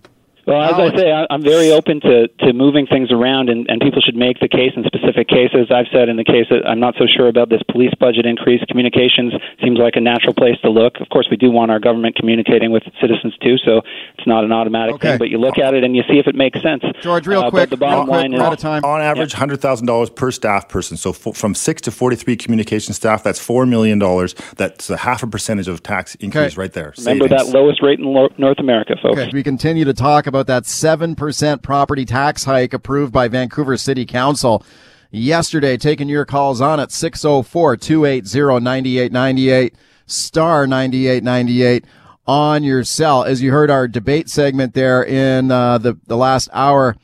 Well, 0.52 0.62
as 0.86 0.94
I 0.94 0.98
say, 0.98 1.12
I- 1.12 1.28
I'm 1.30 1.42
very 1.42 1.72
open 1.72 2.02
to, 2.02 2.28
to 2.28 2.54
moving 2.54 2.86
things 2.88 3.12
around, 3.12 3.50
and, 3.50 3.66
and 3.70 3.80
people 3.82 4.02
should 4.02 4.16
make 4.16 4.40
the 4.40 4.50
case 4.50 4.74
in 4.76 4.84
specific 4.84 5.28
cases. 5.28 5.72
I've 5.72 5.88
said 5.94 6.10
in 6.10 6.18
the 6.18 6.24
case 6.26 6.48
that 6.50 6.68
I'm 6.68 6.80
not 6.80 6.96
so 7.00 7.06
sure 7.08 7.28
about 7.28 7.50
this 7.50 7.62
police 7.72 7.94
budget 8.00 8.26
increase. 8.26 8.62
Communications 8.68 9.34
seems 9.64 9.80
like 9.80 9.96
a 9.96 10.02
natural 10.02 10.34
place 10.34 10.58
to 10.64 10.70
look. 10.70 11.00
Of 11.00 11.10
course, 11.10 11.28
we 11.32 11.38
do 11.38 11.50
want 11.52 11.72
our 11.72 11.80
government 11.80 12.16
communicating 12.16 12.72
with 12.72 12.84
citizens 13.00 13.34
too, 13.42 13.56
so 13.64 13.82
it's 14.18 14.28
not 14.28 14.44
an 14.44 14.52
automatic 14.52 14.96
Okay. 14.96 15.10
thing. 15.12 15.18
But 15.20 15.30
you 15.30 15.38
look 15.38 15.58
at 15.58 15.74
it 15.74 15.84
and 15.84 15.96
you 15.96 16.04
see 16.10 16.20
if 16.20 16.28
it 16.28 16.36
makes 16.36 16.62
sense. 16.62 16.84
George, 17.02 17.26
real 17.28 17.44
Uh, 17.44 17.50
quick, 17.50 17.70
the 17.70 17.78
bottom 17.78 18.00
real 18.00 18.06
quick, 18.08 18.22
line 18.22 18.32
we're 18.32 18.38
is 18.38 18.42
out 18.44 18.54
of 18.54 18.60
time. 18.60 18.84
On 18.84 19.00
average, 19.02 19.34
hundred 19.34 19.62
thousand 19.62 19.88
dollars 19.88 20.10
per 20.10 20.32
staff 20.32 20.68
person. 20.68 20.98
So 20.98 21.12
f- 21.12 21.36
from 21.36 21.56
six 21.56 21.82
to 21.84 21.92
forty-three 21.92 22.36
communication 22.36 22.94
staff, 22.94 23.24
that's 23.24 23.40
four 23.40 23.66
million 23.66 24.00
dollars. 24.00 24.36
That's 24.58 24.90
a 24.90 24.98
half 24.98 25.24
a 25.24 25.28
percentage 25.28 25.68
of 25.68 25.82
tax 25.84 26.16
increase 26.16 26.54
Okay. 26.54 26.62
right 26.62 26.74
there. 26.74 26.94
remember 26.98 27.28
Savings. 27.30 27.52
that 27.52 27.58
lowest 27.58 27.82
rate 27.82 28.00
in 28.00 28.06
lo- 28.06 28.30
North 28.38 28.60
America, 28.60 28.96
folks. 29.02 29.18
Okay. 29.20 29.30
We 29.34 29.44
continue 29.44 29.86
to 29.86 29.94
talk 29.94 30.28
about 30.28 30.41
that 30.48 30.64
7% 30.64 31.62
property 31.62 32.06
tax 32.06 32.44
hike 32.44 32.74
approved 32.74 33.12
by 33.12 33.28
Vancouver 33.28 33.78
City 33.78 34.06
Council 34.06 34.64
yesterday. 35.12 35.78
Taking 35.78 36.10
your 36.10 36.26
calls 36.26 36.62
on 36.62 36.80
at 36.80 36.92
604 36.92 37.78
280 37.78 38.64
9898, 38.64 39.76
star 40.06 40.68
9898 40.68 41.86
on 42.28 42.64
your 42.64 42.84
cell. 42.84 43.24
As 43.24 43.42
you 43.42 43.52
heard 43.52 43.70
our 43.70 43.88
debate 43.88 44.30
segment 44.30 44.74
there 44.74 45.04
in 45.04 45.52
uh, 45.52 45.78
the, 45.78 45.98
the 46.08 46.18
last 46.18 46.50
hour, 46.54 46.96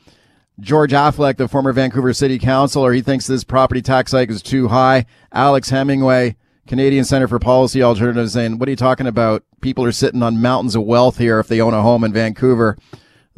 George 0.60 0.92
Affleck, 0.92 1.36
the 1.36 1.48
former 1.48 1.72
Vancouver 1.72 2.12
City 2.12 2.38
Councilor, 2.38 2.92
he 2.92 3.00
thinks 3.02 3.26
this 3.26 3.44
property 3.44 3.82
tax 3.82 4.12
hike 4.12 4.30
is 4.30 4.42
too 4.42 4.68
high. 4.68 5.06
Alex 5.32 5.70
Hemingway, 5.70 6.36
Canadian 6.66 7.04
Center 7.04 7.28
for 7.28 7.38
Policy 7.38 7.82
Alternatives, 7.82 8.32
saying, 8.32 8.58
"What 8.58 8.68
are 8.68 8.72
you 8.72 8.76
talking 8.76 9.06
about? 9.06 9.44
People 9.60 9.84
are 9.84 9.92
sitting 9.92 10.22
on 10.22 10.42
mountains 10.42 10.74
of 10.74 10.82
wealth 10.82 11.18
here 11.18 11.38
if 11.38 11.46
they 11.46 11.60
own 11.60 11.74
a 11.74 11.82
home 11.82 12.02
in 12.02 12.12
Vancouver. 12.12 12.76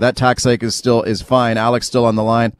That 0.01 0.17
tax 0.17 0.45
hike 0.45 0.63
is 0.63 0.75
still 0.75 1.03
is 1.03 1.23
fine." 1.23 1.57
Alex 1.57 1.87
still 1.87 2.05
on 2.05 2.17
the 2.17 2.25
line. 2.25 2.53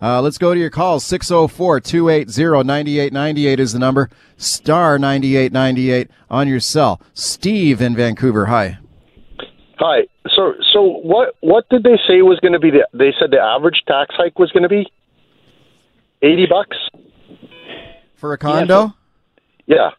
Uh, 0.00 0.22
let's 0.22 0.38
go 0.38 0.54
to 0.54 0.60
your 0.60 0.70
calls. 0.70 1.02
604-280-9898 1.04 3.58
is 3.58 3.72
the 3.72 3.80
number. 3.80 4.08
Star 4.36 4.96
9898 4.96 6.08
on 6.30 6.46
your 6.46 6.60
cell. 6.60 7.00
Steve 7.14 7.82
in 7.82 7.96
Vancouver. 7.96 8.46
Hi. 8.46 8.78
Hi. 9.78 10.02
So, 10.28 10.54
so 10.72 10.82
what? 10.82 11.34
What 11.40 11.68
did 11.68 11.82
they 11.82 11.98
say 12.06 12.22
was 12.22 12.38
going 12.40 12.52
to 12.52 12.60
be 12.60 12.70
the? 12.70 12.86
They 12.92 13.12
said 13.18 13.32
the 13.32 13.40
average 13.40 13.82
tax 13.88 14.14
hike 14.16 14.38
was 14.38 14.52
going 14.52 14.62
to 14.62 14.68
be 14.68 14.86
eighty 16.22 16.46
bucks. 16.46 16.76
For 18.14 18.32
a 18.32 18.38
condo? 18.38 18.94
Yeah. 19.66 19.90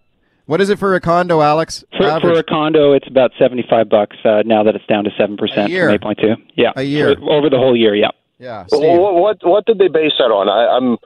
What 0.49 0.61
is 0.61 0.71
it 0.71 0.79
for 0.79 0.95
a 0.95 0.99
condo, 0.99 1.41
Alex? 1.41 1.83
For, 1.95 2.19
for 2.21 2.33
a 2.33 2.41
condo, 2.41 2.93
it's 2.93 3.07
about 3.07 3.29
seventy-five 3.37 3.87
bucks 3.87 4.17
uh, 4.25 4.41
now 4.47 4.63
that 4.63 4.73
it's 4.73 4.85
down 4.87 5.03
to 5.03 5.11
seven 5.15 5.37
percent 5.37 5.71
from 5.71 5.89
eight 5.91 6.01
point 6.01 6.17
two. 6.17 6.33
Yeah, 6.55 6.71
A 6.75 6.81
year. 6.81 7.15
For- 7.15 7.31
over 7.31 7.51
the 7.51 7.57
whole 7.57 7.77
year. 7.77 7.93
Yeah. 7.93 8.09
yeah. 8.39 8.65
Steve. 8.65 8.97
what, 8.97 9.13
what 9.13 9.37
what 9.43 9.65
did 9.67 9.77
they 9.77 9.89
base 9.89 10.13
that 10.17 10.33
on? 10.33 10.49
I, 10.49 10.75
I'm, 10.75 10.97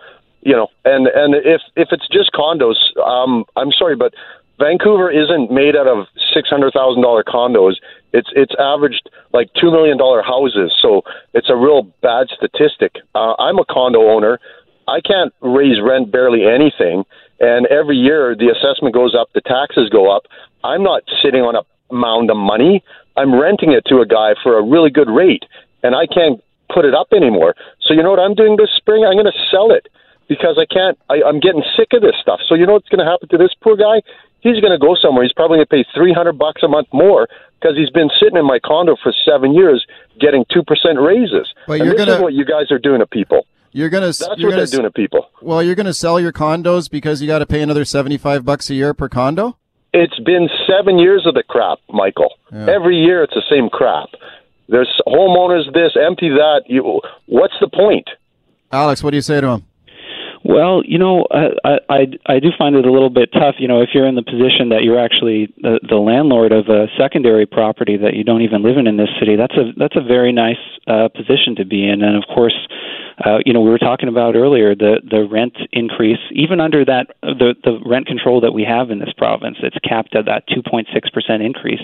you 0.43 0.55
know, 0.55 0.69
and 0.85 1.07
and 1.07 1.35
if 1.35 1.59
if 1.75 1.89
it's 1.91 2.07
just 2.07 2.31
condos, 2.31 2.75
um, 3.05 3.43
I'm 3.57 3.73
sorry, 3.73 3.97
but 3.97 4.13
Vancouver 4.59 5.11
isn't 5.11 5.51
made 5.51 5.75
out 5.75 5.87
of 5.87 6.07
six 6.33 6.47
hundred 6.47 6.71
thousand 6.71 7.01
dollar 7.03 7.25
condos. 7.25 7.73
It's 8.13 8.29
it's 8.37 8.55
averaged 8.57 9.09
like 9.33 9.49
two 9.59 9.71
million 9.71 9.97
dollar 9.97 10.23
houses, 10.23 10.71
so 10.81 11.01
it's 11.33 11.49
a 11.49 11.55
real 11.57 11.83
bad 12.01 12.27
statistic. 12.29 12.95
Uh, 13.13 13.35
I'm 13.37 13.59
a 13.59 13.65
condo 13.65 14.07
owner. 14.07 14.39
I 14.87 15.01
can't 15.01 15.33
raise 15.41 15.81
rent 15.81 16.11
barely 16.11 16.45
anything, 16.45 17.03
and 17.39 17.65
every 17.67 17.97
year 17.97 18.35
the 18.35 18.49
assessment 18.49 18.93
goes 18.93 19.15
up, 19.15 19.29
the 19.33 19.41
taxes 19.41 19.89
go 19.89 20.09
up. 20.15 20.23
I'm 20.63 20.83
not 20.83 21.03
sitting 21.21 21.41
on 21.41 21.55
a 21.55 21.63
mound 21.93 22.29
of 22.31 22.37
money. 22.37 22.83
I'm 23.17 23.33
renting 23.39 23.71
it 23.73 23.85
to 23.87 23.99
a 23.99 24.05
guy 24.05 24.33
for 24.41 24.57
a 24.57 24.63
really 24.63 24.89
good 24.89 25.09
rate, 25.09 25.43
and 25.83 25.95
I 25.95 26.07
can't 26.07 26.41
put 26.73 26.85
it 26.85 26.93
up 26.95 27.07
anymore. 27.13 27.53
So 27.81 27.93
you 27.93 28.01
know 28.01 28.09
what 28.09 28.19
I'm 28.19 28.33
doing 28.33 28.55
this 28.57 28.69
spring? 28.75 29.05
I'm 29.05 29.13
going 29.13 29.25
to 29.29 29.39
sell 29.51 29.71
it 29.71 29.87
because 30.27 30.57
I 30.57 30.65
can't. 30.65 30.97
I, 31.09 31.21
I'm 31.25 31.39
getting 31.39 31.63
sick 31.77 31.89
of 31.93 32.01
this 32.01 32.15
stuff. 32.21 32.39
So 32.47 32.55
you 32.55 32.65
know 32.65 32.73
what's 32.73 32.89
going 32.89 33.05
to 33.05 33.09
happen 33.09 33.29
to 33.29 33.37
this 33.37 33.53
poor 33.61 33.75
guy? 33.75 34.01
He's 34.39 34.59
going 34.59 34.73
to 34.73 34.79
go 34.79 34.95
somewhere. 34.95 35.23
He's 35.23 35.31
probably 35.33 35.57
going 35.57 35.67
to 35.67 35.75
pay 35.83 35.85
300 35.95 36.33
bucks 36.37 36.63
a 36.63 36.67
month 36.67 36.87
more 36.91 37.27
because 37.61 37.77
he's 37.77 37.89
been 37.91 38.09
sitting 38.19 38.37
in 38.37 38.45
my 38.45 38.59
condo 38.59 38.95
for 39.01 39.13
seven 39.23 39.53
years 39.53 39.85
getting 40.19 40.43
two 40.51 40.63
percent 40.63 40.99
raises. 40.99 41.47
But 41.67 41.79
and 41.79 41.85
you're 41.85 41.95
this 41.95 42.05
gonna- 42.05 42.17
is 42.17 42.21
what 42.21 42.33
you 42.33 42.45
guys 42.45 42.71
are 42.71 42.79
doing 42.79 42.99
to 42.99 43.07
people. 43.07 43.47
You're 43.73 43.89
gonna 43.89 44.07
That's 44.07 44.21
you're 44.37 44.49
what 44.49 44.55
gonna 44.55 44.55
they're 44.65 44.79
doing 44.79 44.83
to 44.83 44.91
people. 44.91 45.27
well, 45.41 45.61
you're 45.61 45.75
gonna 45.75 45.93
sell 45.93 46.19
your 46.19 46.31
condos 46.31 46.89
because 46.89 47.21
you 47.21 47.27
got 47.27 47.39
to 47.39 47.45
pay 47.45 47.61
another 47.61 47.83
seventy 47.85 48.17
five 48.17 48.45
bucks 48.45 48.69
a 48.69 48.75
year 48.75 48.93
per 48.93 49.09
condo. 49.09 49.57
It's 49.93 50.17
been 50.19 50.47
seven 50.67 50.97
years 50.99 51.25
of 51.27 51.33
the 51.33 51.43
crap, 51.43 51.79
Michael. 51.89 52.33
Every 52.51 52.97
year 52.97 53.23
it's 53.23 53.33
the 53.33 53.43
same 53.49 53.69
crap. 53.69 54.09
There's 54.69 54.89
homeowners 55.07 55.71
this, 55.73 55.95
empty 56.01 56.29
that. 56.29 56.63
You, 56.67 57.01
what's 57.25 57.53
the 57.59 57.67
point? 57.67 58.07
Alex, 58.71 59.03
what 59.03 59.11
do 59.11 59.17
you 59.17 59.21
say 59.21 59.39
to 59.41 59.47
him? 59.47 59.65
Well, 60.45 60.83
you 60.85 60.99
know, 60.99 61.25
I, 61.31 61.79
I 61.89 62.07
I 62.25 62.39
do 62.39 62.49
find 62.57 62.75
it 62.75 62.85
a 62.85 62.91
little 62.91 63.09
bit 63.09 63.31
tough. 63.31 63.55
You 63.59 63.67
know, 63.67 63.81
if 63.81 63.89
you're 63.93 64.07
in 64.07 64.15
the 64.15 64.23
position 64.23 64.69
that 64.69 64.83
you're 64.83 64.99
actually 64.99 65.53
the, 65.61 65.79
the 65.87 65.95
landlord 65.95 66.51
of 66.51 66.67
a 66.67 66.87
secondary 66.97 67.45
property 67.45 67.95
that 67.97 68.13
you 68.13 68.25
don't 68.25 68.41
even 68.41 68.61
live 68.61 68.77
in 68.77 68.85
in 68.85 68.97
this 68.97 69.09
city, 69.19 69.37
that's 69.37 69.55
a 69.55 69.71
that's 69.77 69.95
a 69.95 70.01
very 70.01 70.33
nice 70.33 70.59
uh, 70.87 71.07
position 71.07 71.55
to 71.55 71.65
be 71.65 71.87
in. 71.87 72.03
And 72.03 72.17
of 72.17 72.23
course, 72.27 72.67
uh, 73.23 73.39
you 73.45 73.53
know, 73.53 73.61
we 73.61 73.69
were 73.69 73.79
talking 73.79 74.09
about 74.09 74.35
earlier 74.35 74.75
the 74.75 74.99
the 75.09 75.25
rent 75.29 75.55
increase, 75.71 76.19
even 76.31 76.59
under 76.59 76.83
that 76.83 77.15
the 77.21 77.55
the 77.63 77.79
rent 77.85 78.07
control 78.07 78.41
that 78.41 78.51
we 78.51 78.63
have 78.63 78.89
in 78.89 78.99
this 78.99 79.13
province, 79.15 79.57
it's 79.63 79.77
capped 79.87 80.15
at 80.15 80.25
that 80.25 80.47
2.6 80.49 80.85
percent 81.13 81.41
increase. 81.41 81.81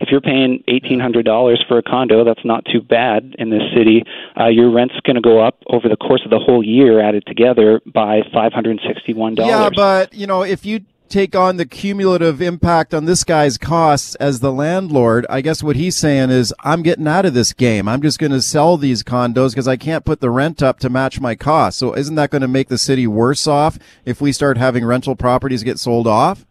If 0.00 0.08
you're 0.10 0.20
paying 0.20 0.62
eighteen 0.68 1.00
hundred 1.00 1.24
dollars 1.24 1.62
for 1.68 1.78
a 1.78 1.82
condo, 1.82 2.24
that's 2.24 2.44
not 2.44 2.64
too 2.64 2.80
bad 2.80 3.34
in 3.38 3.50
this 3.50 3.62
city. 3.76 4.04
Uh, 4.38 4.46
your 4.46 4.70
rent's 4.70 4.98
going 5.04 5.16
to 5.16 5.22
go 5.22 5.44
up 5.44 5.62
over 5.68 5.88
the 5.88 5.96
course 5.96 6.22
of 6.24 6.30
the 6.30 6.38
whole 6.38 6.64
year, 6.64 7.00
added 7.00 7.24
together, 7.26 7.80
by 7.98 8.22
five 8.32 8.52
hundred 8.52 8.78
sixty-one 8.86 9.34
dollars. 9.34 9.50
Yeah, 9.50 9.70
but 9.74 10.14
you 10.14 10.28
know, 10.28 10.42
if 10.42 10.64
you 10.64 10.84
take 11.08 11.34
on 11.34 11.56
the 11.56 11.66
cumulative 11.66 12.40
impact 12.40 12.94
on 12.94 13.06
this 13.06 13.24
guy's 13.24 13.58
costs 13.58 14.14
as 14.16 14.38
the 14.38 14.52
landlord, 14.52 15.26
I 15.28 15.40
guess 15.40 15.64
what 15.64 15.74
he's 15.74 15.96
saying 15.96 16.30
is, 16.30 16.54
I'm 16.62 16.82
getting 16.82 17.08
out 17.08 17.24
of 17.24 17.34
this 17.34 17.52
game. 17.52 17.88
I'm 17.88 18.00
just 18.00 18.20
going 18.20 18.30
to 18.30 18.42
sell 18.42 18.76
these 18.76 19.02
condos 19.02 19.50
because 19.50 19.66
I 19.66 19.76
can't 19.76 20.04
put 20.04 20.20
the 20.20 20.30
rent 20.30 20.62
up 20.62 20.78
to 20.80 20.88
match 20.88 21.20
my 21.20 21.34
costs. 21.34 21.80
So 21.80 21.92
isn't 21.94 22.14
that 22.14 22.30
going 22.30 22.42
to 22.42 22.48
make 22.48 22.68
the 22.68 22.78
city 22.78 23.08
worse 23.08 23.48
off 23.48 23.80
if 24.04 24.20
we 24.20 24.30
start 24.30 24.58
having 24.58 24.84
rental 24.84 25.16
properties 25.16 25.64
get 25.64 25.80
sold 25.80 26.06
off? 26.06 26.46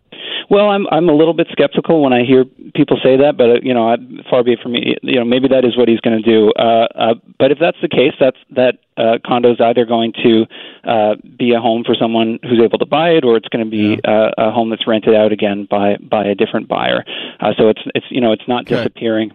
Well, 0.50 0.70
I'm 0.70 0.86
I'm 0.92 1.08
a 1.08 1.14
little 1.14 1.34
bit 1.34 1.48
skeptical 1.52 2.02
when 2.02 2.12
I 2.12 2.24
hear 2.24 2.44
people 2.78 2.98
say 3.04 3.18
that, 3.18 3.36
but 3.36 3.50
uh, 3.50 3.54
you 3.62 3.74
know, 3.74 3.90
I, 3.90 3.98
far 4.30 4.44
be 4.44 4.54
it 4.54 4.60
from 4.62 4.74
me. 4.74 4.96
You 5.02 5.20
know, 5.20 5.26
maybe 5.26 5.50
that 5.50 5.66
is 5.66 5.76
what 5.76 5.90
he's 5.90 6.00
going 6.00 6.22
to 6.22 6.24
do. 6.24 6.52
Uh, 6.54 6.88
uh, 6.96 7.14
but 7.40 7.52
if 7.52 7.58
that's 7.60 7.78
the 7.82 7.90
case, 7.90 8.14
that's 8.20 8.38
that 8.52 8.78
uh, 8.96 9.18
condo 9.26 9.52
is 9.52 9.60
either 9.60 9.86
going 9.86 10.14
to 10.24 10.46
uh, 10.86 11.16
be 11.38 11.54
a 11.54 11.60
home 11.60 11.84
for 11.84 11.96
someone 11.96 12.40
who's 12.44 12.62
able 12.64 12.78
to 12.78 12.86
buy 12.86 13.10
it, 13.10 13.26
or 13.26 13.36
it's 13.36 13.50
going 13.50 13.66
to 13.66 13.70
be 13.70 14.00
yeah. 14.06 14.12
uh, 14.12 14.32
a 14.50 14.52
home 14.52 14.70
that's 14.70 14.88
rented 14.88 15.16
out 15.16 15.34
again 15.34 15.68
by 15.70 15.98
by 15.98 16.24
a 16.24 16.36
different 16.36 16.70
buyer. 16.70 17.04
Uh, 17.40 17.52
so 17.58 17.68
it's 17.68 17.82
it's 17.96 18.06
you 18.10 18.22
know 18.22 18.32
it's 18.32 18.48
not 18.48 18.62
okay. 18.62 18.78
disappearing. 18.78 19.34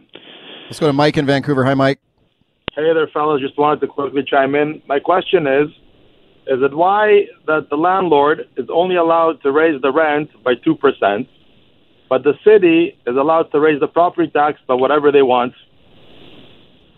Let's 0.64 0.80
go 0.80 0.86
to 0.86 0.92
Mike 0.92 1.18
in 1.18 1.26
Vancouver. 1.26 1.64
Hi, 1.64 1.74
Mike. 1.74 1.98
Hey 2.74 2.94
there, 2.94 3.08
fellas. 3.08 3.42
Just 3.42 3.58
wanted 3.58 3.80
to 3.80 3.88
quickly 3.88 4.22
chime 4.22 4.54
in. 4.54 4.80
My 4.86 5.00
question 5.00 5.46
is 5.46 5.68
is 6.46 6.60
it 6.60 6.74
why 6.74 7.26
that 7.46 7.68
the 7.70 7.76
landlord 7.76 8.48
is 8.56 8.66
only 8.72 8.96
allowed 8.96 9.40
to 9.42 9.52
raise 9.52 9.80
the 9.80 9.92
rent 9.92 10.28
by 10.42 10.54
2%, 10.56 11.28
but 12.12 12.24
the 12.24 12.34
city 12.44 12.94
is 13.06 13.16
allowed 13.16 13.50
to 13.52 13.58
raise 13.58 13.80
the 13.80 13.86
property 13.86 14.30
tax 14.30 14.60
by 14.68 14.74
whatever 14.74 15.10
they 15.10 15.22
want? 15.22 15.54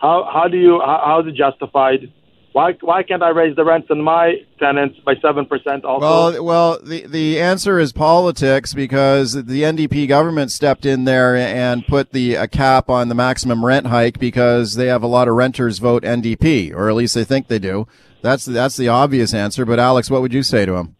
How, 0.01 0.29
how 0.29 0.49
do 0.49 0.59
you, 0.59 0.81
how, 0.85 1.03
how 1.07 1.21
is 1.21 1.29
it 1.29 1.37
justified? 1.37 2.13
Why, 2.51 2.73
why 2.81 3.05
can't 3.05 3.23
I 3.23 3.29
raise 3.29 3.55
the 3.55 3.65
rents 3.65 3.87
on 3.93 4.03
my 4.03 4.39
tenants 4.59 4.99
by 5.05 5.15
7% 5.15 5.85
also? 5.85 6.01
Well, 6.01 6.45
well, 6.45 6.81
the, 6.83 7.07
the 7.07 7.41
answer 7.41 7.79
is 7.79 7.93
politics 7.93 8.75
because 8.75 9.35
the 9.35 9.63
NDP 9.63 10.09
government 10.09 10.51
stepped 10.51 10.85
in 10.85 11.05
there 11.05 11.37
and 11.37 11.87
put 11.87 12.11
the 12.11 12.35
a 12.35 12.49
cap 12.49 12.91
on 12.91 13.09
the 13.09 13.15
maximum 13.15 13.65
rent 13.65 13.87
hike 13.87 14.19
because 14.19 14.75
they 14.75 14.89
have 14.89 15.05
a 15.05 15.07
lot 15.07 15.29
of 15.29 15.37
renters 15.37 15.79
vote 15.79 16.03
NDP, 16.03 16.75
or 16.75 16.89
at 16.89 16.97
least 16.97 17.15
they 17.15 17.23
think 17.23 17.47
they 17.47 17.61
do. 17.61 17.87
That's 18.21 18.47
that's 18.47 18.77
the 18.77 18.89
obvious 18.89 19.33
answer. 19.33 19.65
But 19.65 19.79
Alex, 19.79 20.11
what 20.11 20.23
would 20.23 20.35
you 20.35 20.43
say 20.43 20.67
to 20.67 20.75
him? 20.75 20.97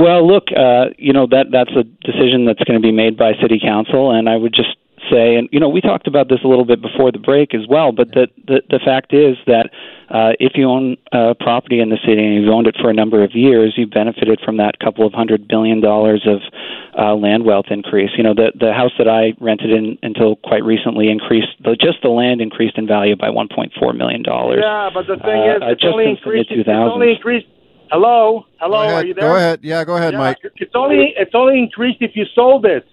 Well, 0.00 0.26
look, 0.26 0.48
uh, 0.56 0.96
you 0.96 1.12
know 1.12 1.26
that 1.28 1.52
that's 1.52 1.76
a 1.76 1.84
decision 1.84 2.46
that's 2.46 2.64
going 2.64 2.80
to 2.80 2.82
be 2.82 2.92
made 2.92 3.18
by 3.18 3.32
city 3.36 3.60
council, 3.60 4.10
and 4.10 4.30
I 4.30 4.36
would 4.36 4.54
just 4.54 4.80
say, 5.12 5.36
and 5.36 5.46
you 5.52 5.60
know, 5.60 5.68
we 5.68 5.82
talked 5.82 6.06
about 6.06 6.30
this 6.30 6.40
a 6.42 6.48
little 6.48 6.64
bit 6.64 6.80
before 6.80 7.12
the 7.12 7.18
break 7.18 7.54
as 7.54 7.68
well. 7.68 7.92
But 7.92 8.08
the 8.12 8.28
the, 8.46 8.62
the 8.70 8.80
fact 8.82 9.12
is 9.12 9.36
that 9.46 9.68
uh, 10.08 10.32
if 10.40 10.52
you 10.54 10.64
own 10.64 10.96
a 11.12 11.34
property 11.34 11.80
in 11.80 11.90
the 11.90 11.98
city 12.00 12.24
and 12.24 12.34
you've 12.34 12.48
owned 12.48 12.66
it 12.66 12.76
for 12.80 12.88
a 12.88 12.94
number 12.94 13.22
of 13.22 13.34
years, 13.34 13.74
you've 13.76 13.90
benefited 13.90 14.40
from 14.42 14.56
that 14.56 14.78
couple 14.78 15.06
of 15.06 15.12
hundred 15.12 15.46
billion 15.46 15.82
dollars 15.82 16.26
of 16.26 16.40
uh, 16.96 17.14
land 17.14 17.44
wealth 17.44 17.66
increase. 17.68 18.10
You 18.16 18.24
know, 18.24 18.32
the 18.32 18.52
the 18.58 18.72
house 18.72 18.92
that 18.96 19.08
I 19.08 19.36
rented 19.38 19.70
in 19.70 19.98
until 20.02 20.36
quite 20.36 20.64
recently 20.64 21.10
increased 21.10 21.52
the, 21.60 21.76
just 21.76 22.00
the 22.02 22.08
land 22.08 22.40
increased 22.40 22.78
in 22.78 22.86
value 22.86 23.16
by 23.16 23.28
1.4 23.28 23.68
million 23.96 24.22
dollars. 24.22 24.60
Yeah, 24.62 24.88
but 24.94 25.06
the 25.06 25.16
thing 25.20 25.44
uh, 25.44 25.56
is, 25.56 25.76
it's 25.76 25.82
just 25.82 25.92
only 25.92 26.08
increased. 26.08 26.50
It's 26.50 26.68
only 26.68 27.12
increased. 27.12 27.46
Hello, 27.90 28.44
hello, 28.60 28.76
are 28.78 29.04
you 29.04 29.14
there? 29.14 29.28
Go 29.28 29.36
ahead. 29.36 29.60
Yeah, 29.62 29.84
go 29.84 29.96
ahead, 29.96 30.12
yeah, 30.12 30.18
Mike. 30.18 30.38
It's 30.56 30.72
only 30.74 31.12
it's 31.16 31.34
only 31.34 31.58
increased 31.58 31.98
if 32.00 32.12
you 32.14 32.24
sold 32.34 32.64
it. 32.64 32.86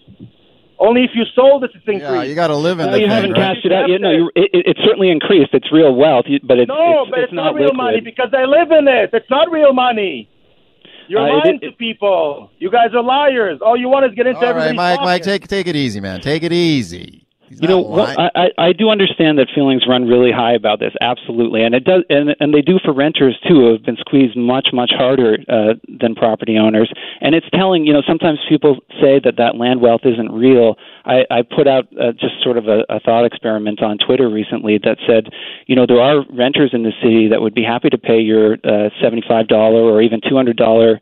Only 0.79 1.03
if 1.03 1.11
you 1.15 1.23
sold 1.35 1.63
it, 1.63 1.71
it's 1.73 1.83
increased. 1.87 2.01
Yeah, 2.03 2.23
you 2.23 2.35
got 2.35 2.47
to 2.47 2.55
live 2.55 2.79
in 2.79 2.87
no, 2.87 2.91
the 2.93 2.99
you 2.99 3.05
thing, 3.05 3.11
haven't 3.11 3.31
right? 3.33 3.55
cashed 3.55 3.65
it 3.65 3.71
out. 3.71 3.89
You 3.89 3.97
know, 3.99 4.29
it, 4.35 4.49
it, 4.53 4.63
it's 4.67 4.79
certainly 4.85 5.09
increased. 5.09 5.49
It's 5.53 5.71
real 5.71 5.93
wealth, 5.95 6.25
but 6.43 6.59
it's 6.59 6.67
no, 6.67 7.03
it's, 7.03 7.09
but 7.11 7.19
it's, 7.19 7.25
it's 7.29 7.33
not, 7.33 7.53
real 7.55 7.65
liquid. 7.65 7.77
money 7.77 7.99
because 8.01 8.29
I 8.33 8.45
live 8.45 8.71
in 8.71 8.87
it. 8.87 9.09
It's 9.13 9.29
not 9.29 9.51
real 9.51 9.73
money. 9.73 10.29
You're 11.07 11.21
Uh, 11.21 11.37
lying 11.39 11.59
it- 11.61 11.65
to 11.67 11.71
people. 11.73 12.49
You 12.59 12.69
guys 12.71 12.89
are 12.93 13.03
liars. 13.03 13.59
All 13.61 13.77
you 13.77 13.89
want 13.89 14.05
is 14.05 14.13
get 14.15 14.25
into 14.27 14.37
All 14.39 14.43
right, 14.43 14.49
everybody's 14.49 14.77
Mike. 14.77 14.99
Mike, 15.01 15.21
take 15.23 15.47
take 15.47 15.67
it 15.67 15.75
easy, 15.75 15.99
man. 15.99 16.21
Take 16.21 16.43
it 16.43 16.51
easy. 16.51 17.26
He's 17.47 17.61
You 17.61 17.67
know, 17.67 17.79
lying. 17.79 18.17
I, 18.19 18.29
I 18.35 18.67
I 18.67 18.73
do 18.73 18.89
understand 18.89 19.39
that 19.39 19.47
feelings 19.55 19.83
run 19.87 20.05
really 20.05 20.31
high 20.31 20.53
about 20.53 20.79
this, 20.79 20.93
absolutely, 20.99 21.63
and 21.63 21.73
it 21.73 21.85
does, 21.85 22.03
and 22.09 22.35
and 22.39 22.53
they 22.53 22.61
do 22.61 22.77
for 22.83 22.93
renters 22.93 23.37
too, 23.47 23.61
who 23.61 23.71
have 23.71 23.83
been 23.83 23.97
squeezed 23.97 24.35
much 24.35 24.69
much 24.73 24.91
harder 24.95 25.37
uh, 25.47 25.75
than 25.99 26.13
property 26.15 26.57
owners. 26.57 26.91
And 27.21 27.33
it's 27.33 27.49
telling, 27.53 27.85
you 27.85 27.93
know, 27.93 28.01
sometimes 28.05 28.39
people 28.49 28.77
say 29.01 29.19
that 29.23 29.35
that 29.37 29.55
land 29.55 29.81
wealth 29.81 30.01
isn't 30.03 30.31
real. 30.31 30.75
I, 31.05 31.23
I 31.31 31.41
put 31.41 31.67
out 31.67 31.87
uh, 31.97 32.11
just 32.11 32.43
sort 32.43 32.57
of 32.57 32.67
a, 32.67 32.83
a 32.89 32.99
thought 32.99 33.23
experiment 33.23 33.81
on 33.81 33.97
Twitter 33.97 34.29
recently 34.29 34.77
that 34.83 34.97
said, 35.07 35.29
you 35.67 35.75
know, 35.75 35.85
there 35.85 36.01
are 36.01 36.25
renters 36.33 36.71
in 36.73 36.83
the 36.83 36.91
city 37.01 37.29
that 37.29 37.41
would 37.41 37.55
be 37.55 37.63
happy 37.63 37.89
to 37.89 37.97
pay 37.97 38.19
your 38.19 38.57
uh, 38.65 38.89
seventy-five 39.01 39.47
dollar 39.47 39.81
or 39.81 40.01
even 40.01 40.19
two 40.27 40.35
hundred 40.35 40.57
dollar 40.57 40.99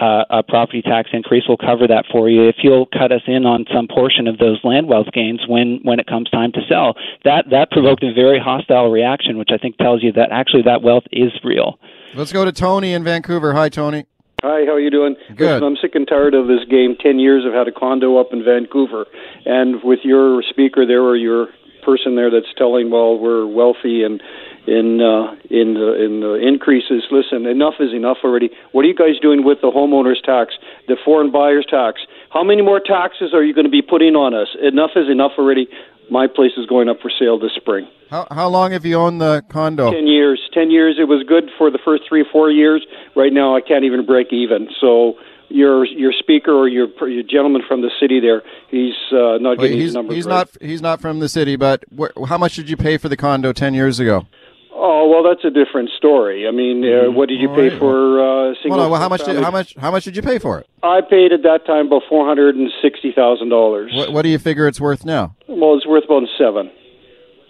uh, 0.00 0.24
a 0.30 0.42
property 0.42 0.82
tax 0.82 1.10
increase 1.12 1.44
will 1.48 1.56
cover 1.56 1.86
that 1.86 2.04
for 2.10 2.28
you 2.28 2.48
if 2.48 2.56
you'll 2.62 2.86
cut 2.86 3.10
us 3.12 3.22
in 3.26 3.44
on 3.44 3.66
some 3.74 3.88
portion 3.88 4.26
of 4.26 4.38
those 4.38 4.58
land 4.62 4.88
wealth 4.88 5.08
gains 5.12 5.40
when 5.48 5.80
when 5.82 5.98
it 5.98 6.06
comes 6.06 6.30
time 6.30 6.52
to 6.52 6.60
sell. 6.68 6.94
That 7.24 7.50
that 7.50 7.70
provoked 7.70 8.02
a 8.04 8.12
very 8.12 8.38
hostile 8.38 8.90
reaction, 8.90 9.38
which 9.38 9.50
I 9.52 9.58
think 9.58 9.76
tells 9.78 10.02
you 10.02 10.12
that 10.12 10.30
actually 10.30 10.62
that 10.62 10.82
wealth 10.82 11.04
is 11.10 11.32
real. 11.44 11.78
Let's 12.14 12.32
go 12.32 12.44
to 12.44 12.52
Tony 12.52 12.92
in 12.92 13.04
Vancouver. 13.04 13.52
Hi, 13.54 13.68
Tony. 13.68 14.06
Hi, 14.42 14.64
how 14.66 14.72
are 14.74 14.80
you 14.80 14.90
doing? 14.90 15.16
Good. 15.34 15.40
Listen, 15.40 15.64
I'm 15.64 15.76
sick 15.82 15.96
and 15.96 16.06
tired 16.06 16.34
of 16.34 16.46
this 16.46 16.64
game. 16.70 16.96
Ten 17.00 17.18
years 17.18 17.44
I've 17.46 17.54
had 17.54 17.66
a 17.66 17.72
condo 17.72 18.18
up 18.18 18.28
in 18.32 18.44
Vancouver, 18.44 19.06
and 19.44 19.82
with 19.82 20.00
your 20.04 20.42
speaker 20.48 20.86
there 20.86 21.02
or 21.02 21.16
your 21.16 21.48
person 21.88 22.16
there 22.16 22.28
that's 22.28 22.52
telling, 22.60 22.90
well, 22.92 23.16
we're 23.16 23.48
wealthy 23.48 24.04
and 24.04 24.20
in 24.68 25.00
uh, 25.00 25.32
in 25.48 25.72
the 25.72 25.96
in 25.96 26.20
the 26.20 26.36
increases. 26.36 27.08
Listen, 27.10 27.46
enough 27.46 27.80
is 27.80 27.94
enough 27.94 28.18
already. 28.22 28.50
What 28.72 28.84
are 28.84 28.88
you 28.88 28.94
guys 28.94 29.16
doing 29.22 29.40
with 29.42 29.58
the 29.62 29.72
homeowners 29.72 30.20
tax, 30.20 30.52
the 30.86 30.96
foreign 31.02 31.32
buyers 31.32 31.64
tax? 31.64 32.04
How 32.28 32.44
many 32.44 32.60
more 32.60 32.80
taxes 32.80 33.32
are 33.32 33.42
you 33.42 33.54
going 33.54 33.64
to 33.64 33.72
be 33.72 33.80
putting 33.80 34.14
on 34.14 34.34
us? 34.34 34.48
Enough 34.60 34.92
is 34.96 35.08
enough 35.08 35.32
already. 35.38 35.66
My 36.10 36.26
place 36.26 36.52
is 36.56 36.66
going 36.66 36.88
up 36.88 37.00
for 37.00 37.10
sale 37.10 37.38
this 37.38 37.52
spring. 37.56 37.88
How 38.10 38.26
how 38.30 38.48
long 38.48 38.72
have 38.72 38.84
you 38.84 38.96
owned 38.96 39.20
the 39.20 39.42
condo? 39.48 39.90
Ten 39.90 40.06
years. 40.06 40.40
Ten 40.52 40.70
years. 40.70 40.96
It 41.00 41.08
was 41.08 41.24
good 41.26 41.48
for 41.56 41.70
the 41.70 41.80
first 41.82 42.02
three, 42.08 42.20
or 42.20 42.30
four 42.30 42.50
years. 42.50 42.84
Right 43.16 43.32
now, 43.32 43.56
I 43.56 43.62
can't 43.62 43.84
even 43.84 44.04
break 44.04 44.32
even. 44.32 44.68
So 44.80 45.16
your 45.48 45.84
your 45.84 46.12
speaker 46.12 46.52
or 46.52 46.68
your, 46.68 46.88
your 47.08 47.22
gentleman 47.22 47.62
from 47.66 47.82
the 47.82 47.90
city 48.00 48.20
there, 48.20 48.42
he's 48.70 48.94
uh, 49.12 49.38
not 49.38 49.58
Wait, 49.58 49.68
getting 49.68 49.80
he's 49.80 49.94
his 49.94 50.06
he's 50.10 50.26
right. 50.26 50.32
not 50.32 50.48
he's 50.60 50.82
not 50.82 51.00
from 51.00 51.18
the 51.20 51.28
city, 51.28 51.56
but 51.56 51.84
wh- 51.96 52.28
how 52.28 52.38
much 52.38 52.56
did 52.56 52.68
you 52.68 52.76
pay 52.76 52.98
for 52.98 53.08
the 53.08 53.16
condo 53.16 53.52
ten 53.52 53.74
years 53.74 53.98
ago? 53.98 54.26
Oh 54.72 55.08
well, 55.08 55.22
that's 55.28 55.44
a 55.44 55.50
different 55.50 55.90
story. 55.96 56.46
I 56.46 56.52
mean, 56.52 56.84
uh, 56.84 57.10
what 57.10 57.28
did 57.28 57.40
you 57.40 57.48
All 57.48 57.56
pay 57.56 57.70
right. 57.70 57.78
for 57.78 58.50
uh, 58.50 58.54
single? 58.62 58.78
Well, 58.78 58.86
no, 58.86 58.92
well, 58.92 59.00
how 59.00 59.08
much 59.08 59.24
did, 59.24 59.36
how 59.42 59.50
much 59.50 59.74
how 59.76 59.90
much 59.90 60.04
did 60.04 60.14
you 60.14 60.22
pay 60.22 60.38
for 60.38 60.60
it? 60.60 60.68
I 60.82 61.00
paid 61.00 61.32
at 61.32 61.42
that 61.42 61.66
time 61.66 61.88
about 61.88 62.02
four 62.08 62.26
hundred 62.26 62.54
and 62.54 62.70
sixty 62.82 63.12
thousand 63.12 63.48
dollars. 63.48 63.90
What, 63.94 64.12
what 64.12 64.22
do 64.22 64.28
you 64.28 64.38
figure 64.38 64.68
it's 64.68 64.80
worth 64.80 65.04
now? 65.04 65.34
Well, 65.48 65.76
it's 65.76 65.86
worth 65.86 66.04
about 66.04 66.22
seven. 66.38 66.70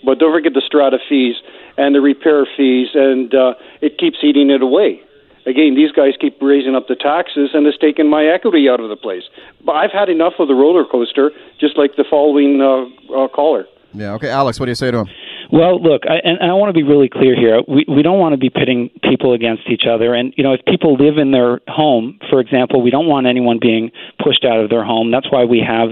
But 0.04 0.18
don't 0.20 0.32
forget 0.32 0.54
the 0.54 0.62
strata 0.64 0.98
fees 1.08 1.34
and 1.76 1.94
the 1.94 2.00
repair 2.00 2.46
fees, 2.56 2.88
and 2.94 3.34
uh, 3.34 3.54
it 3.82 3.98
keeps 3.98 4.18
eating 4.22 4.48
it 4.50 4.62
away. 4.62 5.02
Again, 5.48 5.74
these 5.74 5.92
guys 5.92 6.12
keep 6.20 6.37
raising 6.42 6.74
up 6.74 6.88
the 6.88 6.94
taxes, 6.94 7.50
and 7.54 7.66
it's 7.66 7.78
taking 7.78 8.08
my 8.11 8.24
equity 8.26 8.68
out 8.68 8.80
of 8.80 8.90
the 8.90 8.96
place. 8.96 9.22
But 9.64 9.72
I've 9.72 9.92
had 9.92 10.11
enough 10.11 10.34
of 10.38 10.48
the 10.48 10.54
roller 10.54 10.84
coaster, 10.84 11.30
just 11.58 11.78
like 11.78 11.96
the 11.96 12.04
following 12.08 12.61
uh, 12.61 12.84
uh, 13.14 13.28
caller. 13.28 13.64
Yeah. 13.94 14.12
Okay, 14.14 14.28
Alex, 14.28 14.61
what 14.61 14.66
do 14.66 14.70
you 14.70 14.76
say 14.76 14.90
to 14.90 14.98
him? 14.98 15.08
Well, 15.50 15.82
look, 15.82 16.02
I, 16.04 16.16
and 16.22 16.50
I 16.50 16.52
want 16.52 16.68
to 16.68 16.74
be 16.74 16.82
really 16.82 17.08
clear 17.08 17.34
here. 17.34 17.62
We 17.66 17.87
we 17.88 18.02
don't 18.02 18.18
want 18.18 18.34
to 18.34 18.37
be 18.37 18.50
pitting 18.50 18.90
people 19.02 19.32
against 19.32 19.62
each 19.70 19.84
other. 19.88 20.12
And 20.12 20.34
you 20.37 20.44
know, 20.44 20.52
if 20.52 20.61
people 20.66 20.94
live 20.94 21.16
in 21.16 21.32
their 21.32 21.61
home, 21.68 22.18
for 22.28 22.40
example, 22.40 22.82
we 22.82 22.90
don't 22.90 23.06
want 23.06 23.26
anyone 23.26 23.58
being 23.58 23.90
pushed 24.22 24.44
out 24.44 24.61
of 24.61 24.68
their 24.68 24.84
home. 24.84 25.11
That's 25.11 25.32
why 25.32 25.44
we 25.44 25.64
have 25.66 25.88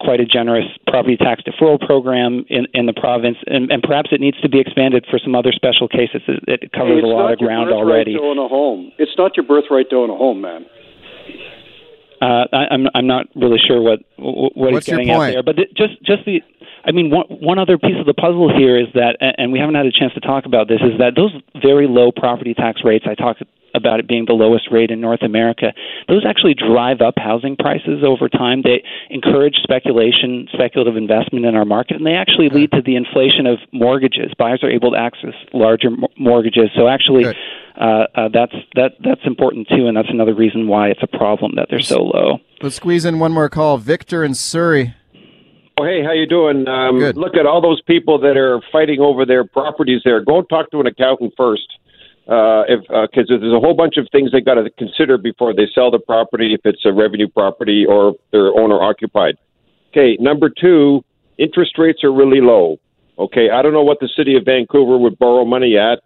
quite 0.00 0.20
a 0.20 0.24
generous 0.24 0.66
property 0.86 1.16
tax 1.16 1.42
deferral 1.42 1.80
program 1.80 2.44
in 2.48 2.66
in 2.74 2.86
the 2.86 2.92
province, 2.92 3.36
and, 3.46 3.70
and 3.70 3.82
perhaps 3.82 4.10
it 4.12 4.20
needs 4.20 4.40
to 4.40 4.48
be 4.48 4.60
expanded 4.60 5.06
for 5.10 5.18
some 5.18 5.34
other 5.34 5.52
special 5.52 5.88
cases. 5.88 6.22
It, 6.26 6.62
it 6.62 6.72
covers 6.72 6.98
it's 6.98 7.04
a 7.04 7.06
lot 7.06 7.22
not 7.22 7.32
of 7.32 7.40
your 7.40 7.48
ground 7.48 7.68
birthright 7.68 7.84
already. 7.84 8.14
To 8.14 8.20
own 8.20 8.38
a 8.38 8.48
home, 8.48 8.92
it's 8.98 9.16
not 9.16 9.36
your 9.36 9.46
birthright 9.46 9.90
to 9.90 9.96
own 9.96 10.10
a 10.10 10.16
home, 10.16 10.40
man. 10.40 10.66
Uh, 12.20 12.44
I, 12.52 12.66
I'm 12.70 12.86
I'm 12.94 13.06
not 13.06 13.26
really 13.34 13.58
sure 13.64 13.80
what 13.80 14.00
what 14.16 14.52
What's 14.56 14.86
he's 14.86 14.92
your 14.92 15.04
getting 15.04 15.10
at 15.12 15.30
there, 15.30 15.42
but 15.42 15.56
th- 15.56 15.70
just 15.76 16.02
just 16.04 16.24
the. 16.26 16.42
I 16.84 16.92
mean, 16.92 17.10
one, 17.10 17.26
one 17.28 17.58
other 17.58 17.76
piece 17.76 17.98
of 17.98 18.06
the 18.06 18.14
puzzle 18.14 18.48
here 18.56 18.78
is 18.78 18.86
that, 18.94 19.16
and 19.20 19.34
and 19.38 19.52
we 19.52 19.58
haven't 19.58 19.74
had 19.74 19.86
a 19.86 19.92
chance 19.92 20.14
to 20.14 20.20
talk 20.20 20.46
about 20.46 20.68
this, 20.68 20.80
is 20.80 20.98
that 20.98 21.14
those 21.14 21.34
very 21.60 21.86
low 21.86 22.12
property 22.12 22.54
tax 22.54 22.80
rates, 22.84 23.04
I 23.08 23.14
talked 23.14 23.42
about 23.74 24.00
it 24.00 24.08
being 24.08 24.24
the 24.26 24.32
lowest 24.32 24.68
rate 24.70 24.90
in 24.90 25.00
North 25.00 25.22
America, 25.22 25.72
those 26.08 26.24
actually 26.26 26.54
drive 26.54 27.00
up 27.00 27.14
housing 27.16 27.56
prices 27.56 28.02
over 28.04 28.28
time. 28.28 28.62
They 28.62 28.82
encourage 29.10 29.56
speculation, 29.62 30.48
speculative 30.52 30.96
investment 30.96 31.44
in 31.44 31.54
our 31.54 31.64
market, 31.64 31.96
and 31.96 32.06
they 32.06 32.14
actually 32.14 32.48
lead 32.48 32.72
to 32.72 32.82
the 32.82 32.96
inflation 32.96 33.46
of 33.46 33.58
mortgages. 33.72 34.32
Buyers 34.38 34.60
are 34.62 34.70
able 34.70 34.92
to 34.92 34.98
access 34.98 35.34
larger 35.52 35.90
mortgages. 36.18 36.70
So 36.76 36.88
actually, 36.88 37.24
Good. 37.24 37.36
uh, 37.80 38.06
uh, 38.14 38.28
that's 38.32 38.54
that 38.74 38.92
that's 39.04 39.22
important 39.24 39.68
too, 39.68 39.86
and 39.86 39.96
that's 39.96 40.10
another 40.10 40.34
reason 40.34 40.68
why 40.68 40.88
it's 40.88 41.02
a 41.02 41.18
problem 41.18 41.52
that 41.56 41.68
they're 41.70 41.80
so 41.80 42.02
low. 42.02 42.38
Let's 42.62 42.76
squeeze 42.76 43.04
in 43.04 43.18
one 43.18 43.32
more 43.32 43.48
call. 43.48 43.78
Victor 43.78 44.24
in 44.24 44.34
Surrey. 44.34 44.94
Oh, 45.80 45.84
hey, 45.84 46.02
how 46.02 46.10
you 46.10 46.26
doing? 46.26 46.66
Um, 46.66 46.98
Good. 46.98 47.16
Look 47.16 47.36
at 47.36 47.46
all 47.46 47.60
those 47.60 47.80
people 47.82 48.18
that 48.20 48.36
are 48.36 48.60
fighting 48.72 48.98
over 49.00 49.24
their 49.24 49.44
properties 49.44 50.02
there. 50.04 50.20
Go 50.24 50.42
talk 50.42 50.70
to 50.72 50.80
an 50.80 50.88
accountant 50.88 51.34
first. 51.36 51.68
Uh, 52.28 52.62
if 52.68 52.80
because 52.82 53.30
uh, 53.30 53.40
there's 53.40 53.54
a 53.54 53.60
whole 53.60 53.74
bunch 53.74 53.96
of 53.96 54.06
things 54.12 54.30
they 54.32 54.40
got 54.42 54.54
to 54.54 54.68
consider 54.76 55.16
before 55.16 55.54
they 55.54 55.66
sell 55.74 55.90
the 55.90 55.98
property, 55.98 56.52
if 56.52 56.60
it's 56.64 56.84
a 56.84 56.92
revenue 56.92 57.28
property 57.28 57.86
or 57.88 58.14
they're 58.32 58.52
owner 58.54 58.82
occupied. 58.82 59.38
Okay, 59.90 60.18
number 60.20 60.50
two, 60.50 61.02
interest 61.38 61.78
rates 61.78 62.04
are 62.04 62.12
really 62.12 62.42
low. 62.42 62.76
Okay, 63.18 63.48
I 63.50 63.62
don't 63.62 63.72
know 63.72 63.82
what 63.82 63.98
the 64.00 64.10
city 64.14 64.36
of 64.36 64.44
Vancouver 64.44 64.98
would 64.98 65.18
borrow 65.18 65.46
money 65.46 65.78
at. 65.78 66.02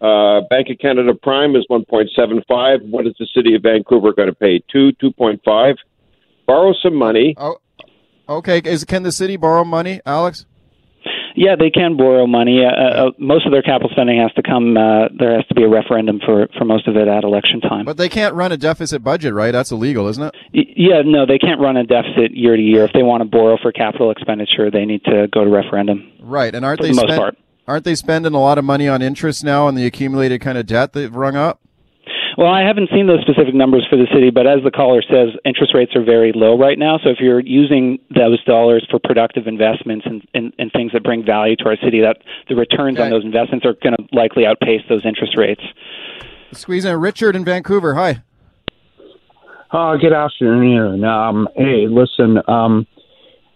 Uh, 0.00 0.42
Bank 0.48 0.68
of 0.70 0.78
Canada 0.78 1.12
Prime 1.14 1.56
is 1.56 1.66
1.75. 1.70 2.90
What 2.90 3.06
is 3.06 3.14
the 3.18 3.26
city 3.34 3.54
of 3.54 3.62
Vancouver 3.62 4.12
going 4.12 4.28
to 4.28 4.34
pay? 4.34 4.62
Two, 4.70 4.92
2.5. 5.02 5.76
Borrow 6.46 6.72
some 6.82 6.94
money. 6.94 7.34
Oh, 7.36 7.56
okay. 8.28 8.60
Is 8.64 8.84
can 8.84 9.02
the 9.02 9.12
city 9.12 9.36
borrow 9.36 9.64
money, 9.64 10.00
Alex? 10.06 10.46
Yeah, 11.34 11.56
they 11.58 11.70
can 11.70 11.96
borrow 11.96 12.26
money. 12.26 12.62
Uh, 12.64 12.70
uh, 12.70 13.10
most 13.18 13.44
of 13.44 13.52
their 13.52 13.62
capital 13.62 13.90
spending 13.90 14.20
has 14.20 14.32
to 14.34 14.42
come. 14.42 14.76
Uh, 14.76 15.08
there 15.18 15.34
has 15.34 15.44
to 15.48 15.54
be 15.54 15.64
a 15.64 15.68
referendum 15.68 16.20
for 16.24 16.46
for 16.56 16.64
most 16.64 16.86
of 16.86 16.96
it 16.96 17.08
at 17.08 17.24
election 17.24 17.60
time. 17.60 17.84
But 17.84 17.96
they 17.96 18.08
can't 18.08 18.34
run 18.34 18.52
a 18.52 18.56
deficit 18.56 19.02
budget, 19.02 19.34
right? 19.34 19.50
That's 19.50 19.72
illegal, 19.72 20.06
isn't 20.08 20.22
it? 20.22 20.34
Y- 20.54 20.72
yeah, 20.76 21.02
no, 21.04 21.26
they 21.26 21.38
can't 21.38 21.60
run 21.60 21.76
a 21.76 21.84
deficit 21.84 22.32
year 22.36 22.56
to 22.56 22.62
year. 22.62 22.84
If 22.84 22.92
they 22.92 23.02
want 23.02 23.22
to 23.22 23.28
borrow 23.28 23.58
for 23.60 23.72
capital 23.72 24.10
expenditure, 24.10 24.70
they 24.70 24.84
need 24.84 25.02
to 25.04 25.26
go 25.32 25.44
to 25.44 25.50
referendum. 25.50 26.10
Right, 26.20 26.54
and 26.54 26.64
aren't 26.64 26.78
for 26.80 26.84
they 26.84 26.90
the 26.90 26.96
most 26.96 27.06
spend- 27.08 27.18
part? 27.20 27.38
aren't 27.66 27.84
they 27.84 27.94
spending 27.94 28.32
a 28.34 28.38
lot 28.40 28.58
of 28.58 28.64
money 28.64 28.86
on 28.86 29.02
interest 29.02 29.42
now 29.42 29.66
on 29.66 29.74
the 29.74 29.86
accumulated 29.86 30.40
kind 30.40 30.56
of 30.58 30.66
debt 30.66 30.92
they've 30.92 31.14
rung 31.14 31.34
up? 31.36 31.60
Well, 32.36 32.48
I 32.48 32.62
haven't 32.66 32.90
seen 32.90 33.06
those 33.06 33.20
specific 33.20 33.54
numbers 33.54 33.86
for 33.88 33.96
the 33.96 34.06
city, 34.12 34.30
but 34.30 34.46
as 34.46 34.58
the 34.64 34.70
caller 34.70 35.02
says, 35.02 35.30
interest 35.44 35.72
rates 35.74 35.94
are 35.94 36.02
very 36.02 36.32
low 36.34 36.58
right 36.58 36.78
now. 36.78 36.98
So 36.98 37.10
if 37.10 37.18
you're 37.20 37.38
using 37.40 37.98
those 38.14 38.42
dollars 38.44 38.84
for 38.90 38.98
productive 38.98 39.46
investments 39.46 40.04
and, 40.04 40.26
and, 40.34 40.52
and 40.58 40.72
things 40.72 40.92
that 40.92 41.04
bring 41.04 41.24
value 41.24 41.54
to 41.56 41.64
our 41.66 41.76
city, 41.76 42.00
that 42.00 42.18
the 42.48 42.56
returns 42.56 42.98
Okay. 42.98 43.04
on 43.04 43.10
those 43.10 43.24
investments 43.24 43.64
are 43.64 43.74
going 43.74 43.94
to 43.96 44.04
likely 44.12 44.46
outpace 44.46 44.82
those 44.88 45.06
interest 45.06 45.36
rates. 45.36 45.62
Squeeze 46.52 46.84
in 46.84 46.96
Richard 46.98 47.36
in 47.36 47.44
Vancouver. 47.44 47.94
Hi. 47.94 48.22
Uh, 49.70 49.96
good 49.96 50.12
afternoon. 50.12 51.04
Um, 51.04 51.48
hey, 51.56 51.86
listen, 51.88 52.38
um, 52.48 52.86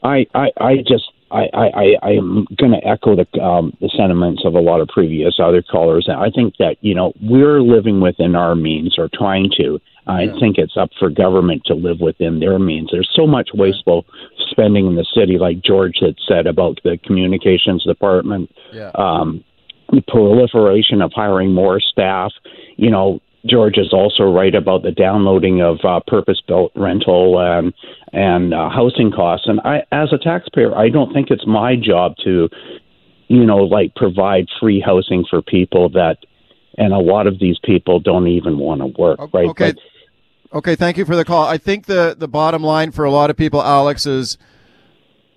I, 0.02 0.26
I, 0.34 0.50
I 0.60 0.76
just, 0.78 1.04
I, 1.30 1.48
I, 1.52 1.94
I 2.02 2.10
am 2.12 2.46
going 2.56 2.72
to 2.72 2.86
echo 2.86 3.14
the, 3.14 3.40
um, 3.40 3.76
the 3.80 3.90
sentiments 3.96 4.42
of 4.44 4.54
a 4.54 4.60
lot 4.60 4.80
of 4.80 4.88
previous 4.88 5.38
other 5.42 5.62
callers. 5.62 6.08
I 6.08 6.30
think 6.30 6.54
that, 6.58 6.76
you 6.80 6.94
know, 6.94 7.12
we're 7.20 7.60
living 7.60 8.00
within 8.00 8.34
our 8.34 8.54
means 8.54 8.98
or 8.98 9.08
trying 9.12 9.50
to. 9.58 9.80
I 10.08 10.26
think 10.40 10.56
it's 10.56 10.74
up 10.74 10.88
for 10.98 11.10
government 11.10 11.62
to 11.66 11.74
live 11.74 12.00
within 12.00 12.40
their 12.40 12.58
means. 12.58 12.88
There's 12.90 13.10
so 13.14 13.26
much 13.26 13.50
wasteful 13.52 14.06
spending 14.50 14.86
in 14.86 14.94
the 14.94 15.04
city, 15.14 15.36
like 15.36 15.62
George 15.62 15.98
had 16.00 16.16
said 16.26 16.46
about 16.46 16.80
the 16.82 16.96
communications 17.04 17.84
department 17.84 18.50
Yeah. 18.72 18.90
um, 18.94 19.44
the 19.92 20.02
proliferation 20.08 21.02
of 21.02 21.12
hiring 21.14 21.52
more 21.52 21.78
staff. 21.78 22.32
You 22.76 22.90
know, 22.90 23.20
George 23.46 23.78
is 23.78 23.92
also 23.92 24.24
right 24.24 24.54
about 24.54 24.82
the 24.82 24.90
downloading 24.90 25.62
of 25.62 25.78
uh, 25.84 26.00
purpose-built 26.06 26.72
rental 26.74 27.38
and 27.40 27.72
and 28.12 28.52
uh, 28.52 28.68
housing 28.68 29.12
costs. 29.12 29.46
And 29.46 29.60
I, 29.60 29.84
as 29.92 30.12
a 30.12 30.18
taxpayer, 30.18 30.76
I 30.76 30.88
don't 30.88 31.12
think 31.12 31.30
it's 31.30 31.46
my 31.46 31.76
job 31.76 32.14
to, 32.24 32.48
you 33.28 33.44
know, 33.44 33.58
like 33.58 33.94
provide 33.94 34.46
free 34.58 34.80
housing 34.80 35.24
for 35.28 35.42
people 35.42 35.88
that, 35.90 36.18
and 36.76 36.92
a 36.92 36.98
lot 36.98 37.26
of 37.26 37.38
these 37.38 37.58
people 37.62 38.00
don't 38.00 38.26
even 38.26 38.58
want 38.58 38.80
to 38.80 38.86
work. 39.00 39.20
Right? 39.32 39.48
Okay. 39.48 39.72
But 39.72 39.78
Okay, 40.52 40.76
thank 40.76 40.96
you 40.96 41.04
for 41.04 41.14
the 41.14 41.24
call. 41.24 41.46
I 41.46 41.58
think 41.58 41.86
the 41.86 42.16
the 42.18 42.28
bottom 42.28 42.62
line 42.62 42.90
for 42.90 43.04
a 43.04 43.10
lot 43.10 43.28
of 43.28 43.36
people, 43.36 43.62
Alex, 43.62 44.06
is 44.06 44.38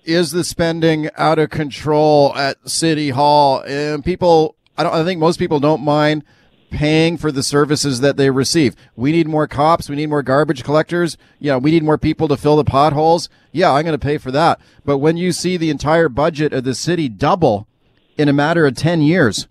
is 0.04 0.30
the 0.30 0.42
spending 0.42 1.10
out 1.16 1.38
of 1.38 1.50
control 1.50 2.34
at 2.34 2.68
City 2.68 3.10
Hall? 3.10 3.62
And 3.66 4.02
people, 4.02 4.56
I 4.78 4.82
don't. 4.82 4.94
I 4.94 5.04
think 5.04 5.20
most 5.20 5.38
people 5.38 5.60
don't 5.60 5.82
mind 5.82 6.24
paying 6.72 7.16
for 7.16 7.30
the 7.30 7.42
services 7.42 8.00
that 8.00 8.16
they 8.16 8.30
receive. 8.30 8.74
We 8.96 9.12
need 9.12 9.28
more 9.28 9.46
cops. 9.46 9.88
We 9.88 9.96
need 9.96 10.08
more 10.08 10.22
garbage 10.22 10.64
collectors. 10.64 11.16
Yeah, 11.38 11.58
we 11.58 11.70
need 11.70 11.84
more 11.84 11.98
people 11.98 12.26
to 12.28 12.36
fill 12.36 12.56
the 12.56 12.64
potholes. 12.64 13.28
Yeah, 13.52 13.72
I'm 13.72 13.84
going 13.84 13.98
to 13.98 14.04
pay 14.04 14.18
for 14.18 14.30
that. 14.32 14.60
But 14.84 14.98
when 14.98 15.16
you 15.16 15.32
see 15.32 15.56
the 15.56 15.70
entire 15.70 16.08
budget 16.08 16.52
of 16.52 16.64
the 16.64 16.74
city 16.74 17.08
double 17.08 17.68
in 18.16 18.28
a 18.28 18.32
matter 18.32 18.66
of 18.66 18.74
ten 18.74 19.02
years, 19.02 19.46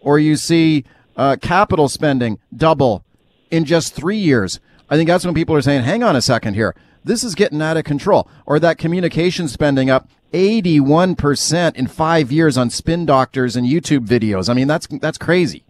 or 0.00 0.18
you 0.18 0.36
see 0.36 0.84
uh, 1.16 1.36
capital 1.40 1.88
spending 1.88 2.38
double 2.54 3.04
in 3.50 3.64
just 3.64 3.94
three 3.94 4.16
years. 4.16 4.60
I 4.88 4.96
think 4.96 5.06
that's 5.06 5.24
when 5.24 5.34
people 5.34 5.54
are 5.54 5.62
saying, 5.62 5.82
hang 5.82 6.02
on 6.02 6.16
a 6.16 6.22
second 6.22 6.54
here. 6.54 6.74
This 7.04 7.24
is 7.24 7.34
getting 7.34 7.62
out 7.62 7.76
of 7.76 7.84
control. 7.84 8.28
Or 8.46 8.58
that 8.58 8.78
communication 8.78 9.48
spending 9.48 9.90
up 9.90 10.08
81% 10.32 11.74
in 11.76 11.86
five 11.86 12.30
years 12.32 12.56
on 12.56 12.70
spin 12.70 13.06
doctors 13.06 13.56
and 13.56 13.66
YouTube 13.66 14.06
videos. 14.06 14.48
I 14.48 14.54
mean, 14.54 14.68
that's, 14.68 14.86
that's 14.86 15.18
crazy. 15.18 15.64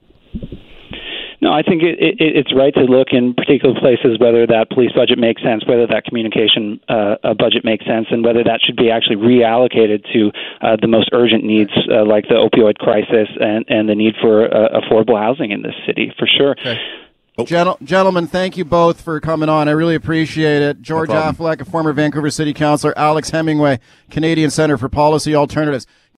No, 1.40 1.53
I 1.53 1.62
think 1.62 1.83
it, 1.83 1.96
it, 1.98 2.16
it's 2.20 2.55
right 2.55 2.74
to 2.74 2.85
look 2.85 3.09
in 3.12 3.33
particular 3.33 3.74
places 3.81 4.18
whether 4.20 4.46
that 4.46 4.68
police 4.68 4.92
budget 4.92 5.18
makes 5.18 5.42
sense, 5.42 5.64
whether 5.66 5.87
that 5.87 6.05
communication 6.05 6.81
uh, 6.88 7.16
uh, 7.24 7.35
budget 7.35 7.64
makes 7.64 7.85
sense, 7.87 8.07
and 8.11 8.22
whether 8.22 8.44
that 8.44 8.61
should 8.61 8.76
be 8.76 8.90
actually 8.90 9.16
reallocated 9.16 10.05
to 10.12 10.31
uh, 10.61 10.76
the 10.81 10.87
most 10.87 11.09
urgent 11.12 11.42
needs, 11.42 11.70
uh, 11.90 12.05
like 12.05 12.29
the 12.29 12.37
opioid 12.37 12.76
crisis 12.76 13.29
and, 13.40 13.64
and 13.68 13.88
the 13.88 13.94
need 13.94 14.14
for 14.20 14.44
uh, 14.53 14.81
affordable 14.81 15.18
housing 15.18 15.50
in 15.50 15.62
this 15.62 15.74
city, 15.87 16.12
for 16.18 16.26
sure. 16.26 16.55
Gentle- 17.46 17.79
gentlemen, 17.83 18.26
thank 18.26 18.59
you 18.59 18.66
both 18.66 19.00
for 19.00 19.18
coming 19.18 19.48
on. 19.48 19.66
I 19.66 19.72
really 19.72 19.94
appreciate 19.94 20.61
it. 20.61 20.83
George 20.83 21.09
problem. 21.09 21.35
Affleck, 21.35 21.62
a 21.62 21.64
former 21.64 21.94
Vancouver 21.94 22.31
City 22.31 22.53
Councilor, 22.53 22.92
Alex 22.98 23.31
Hemingway, 23.31 23.81
Canadian 24.11 24.50
Center 24.50 24.76
for 24.76 24.90
Policy 24.90 25.35
Alternatives. 25.35 25.87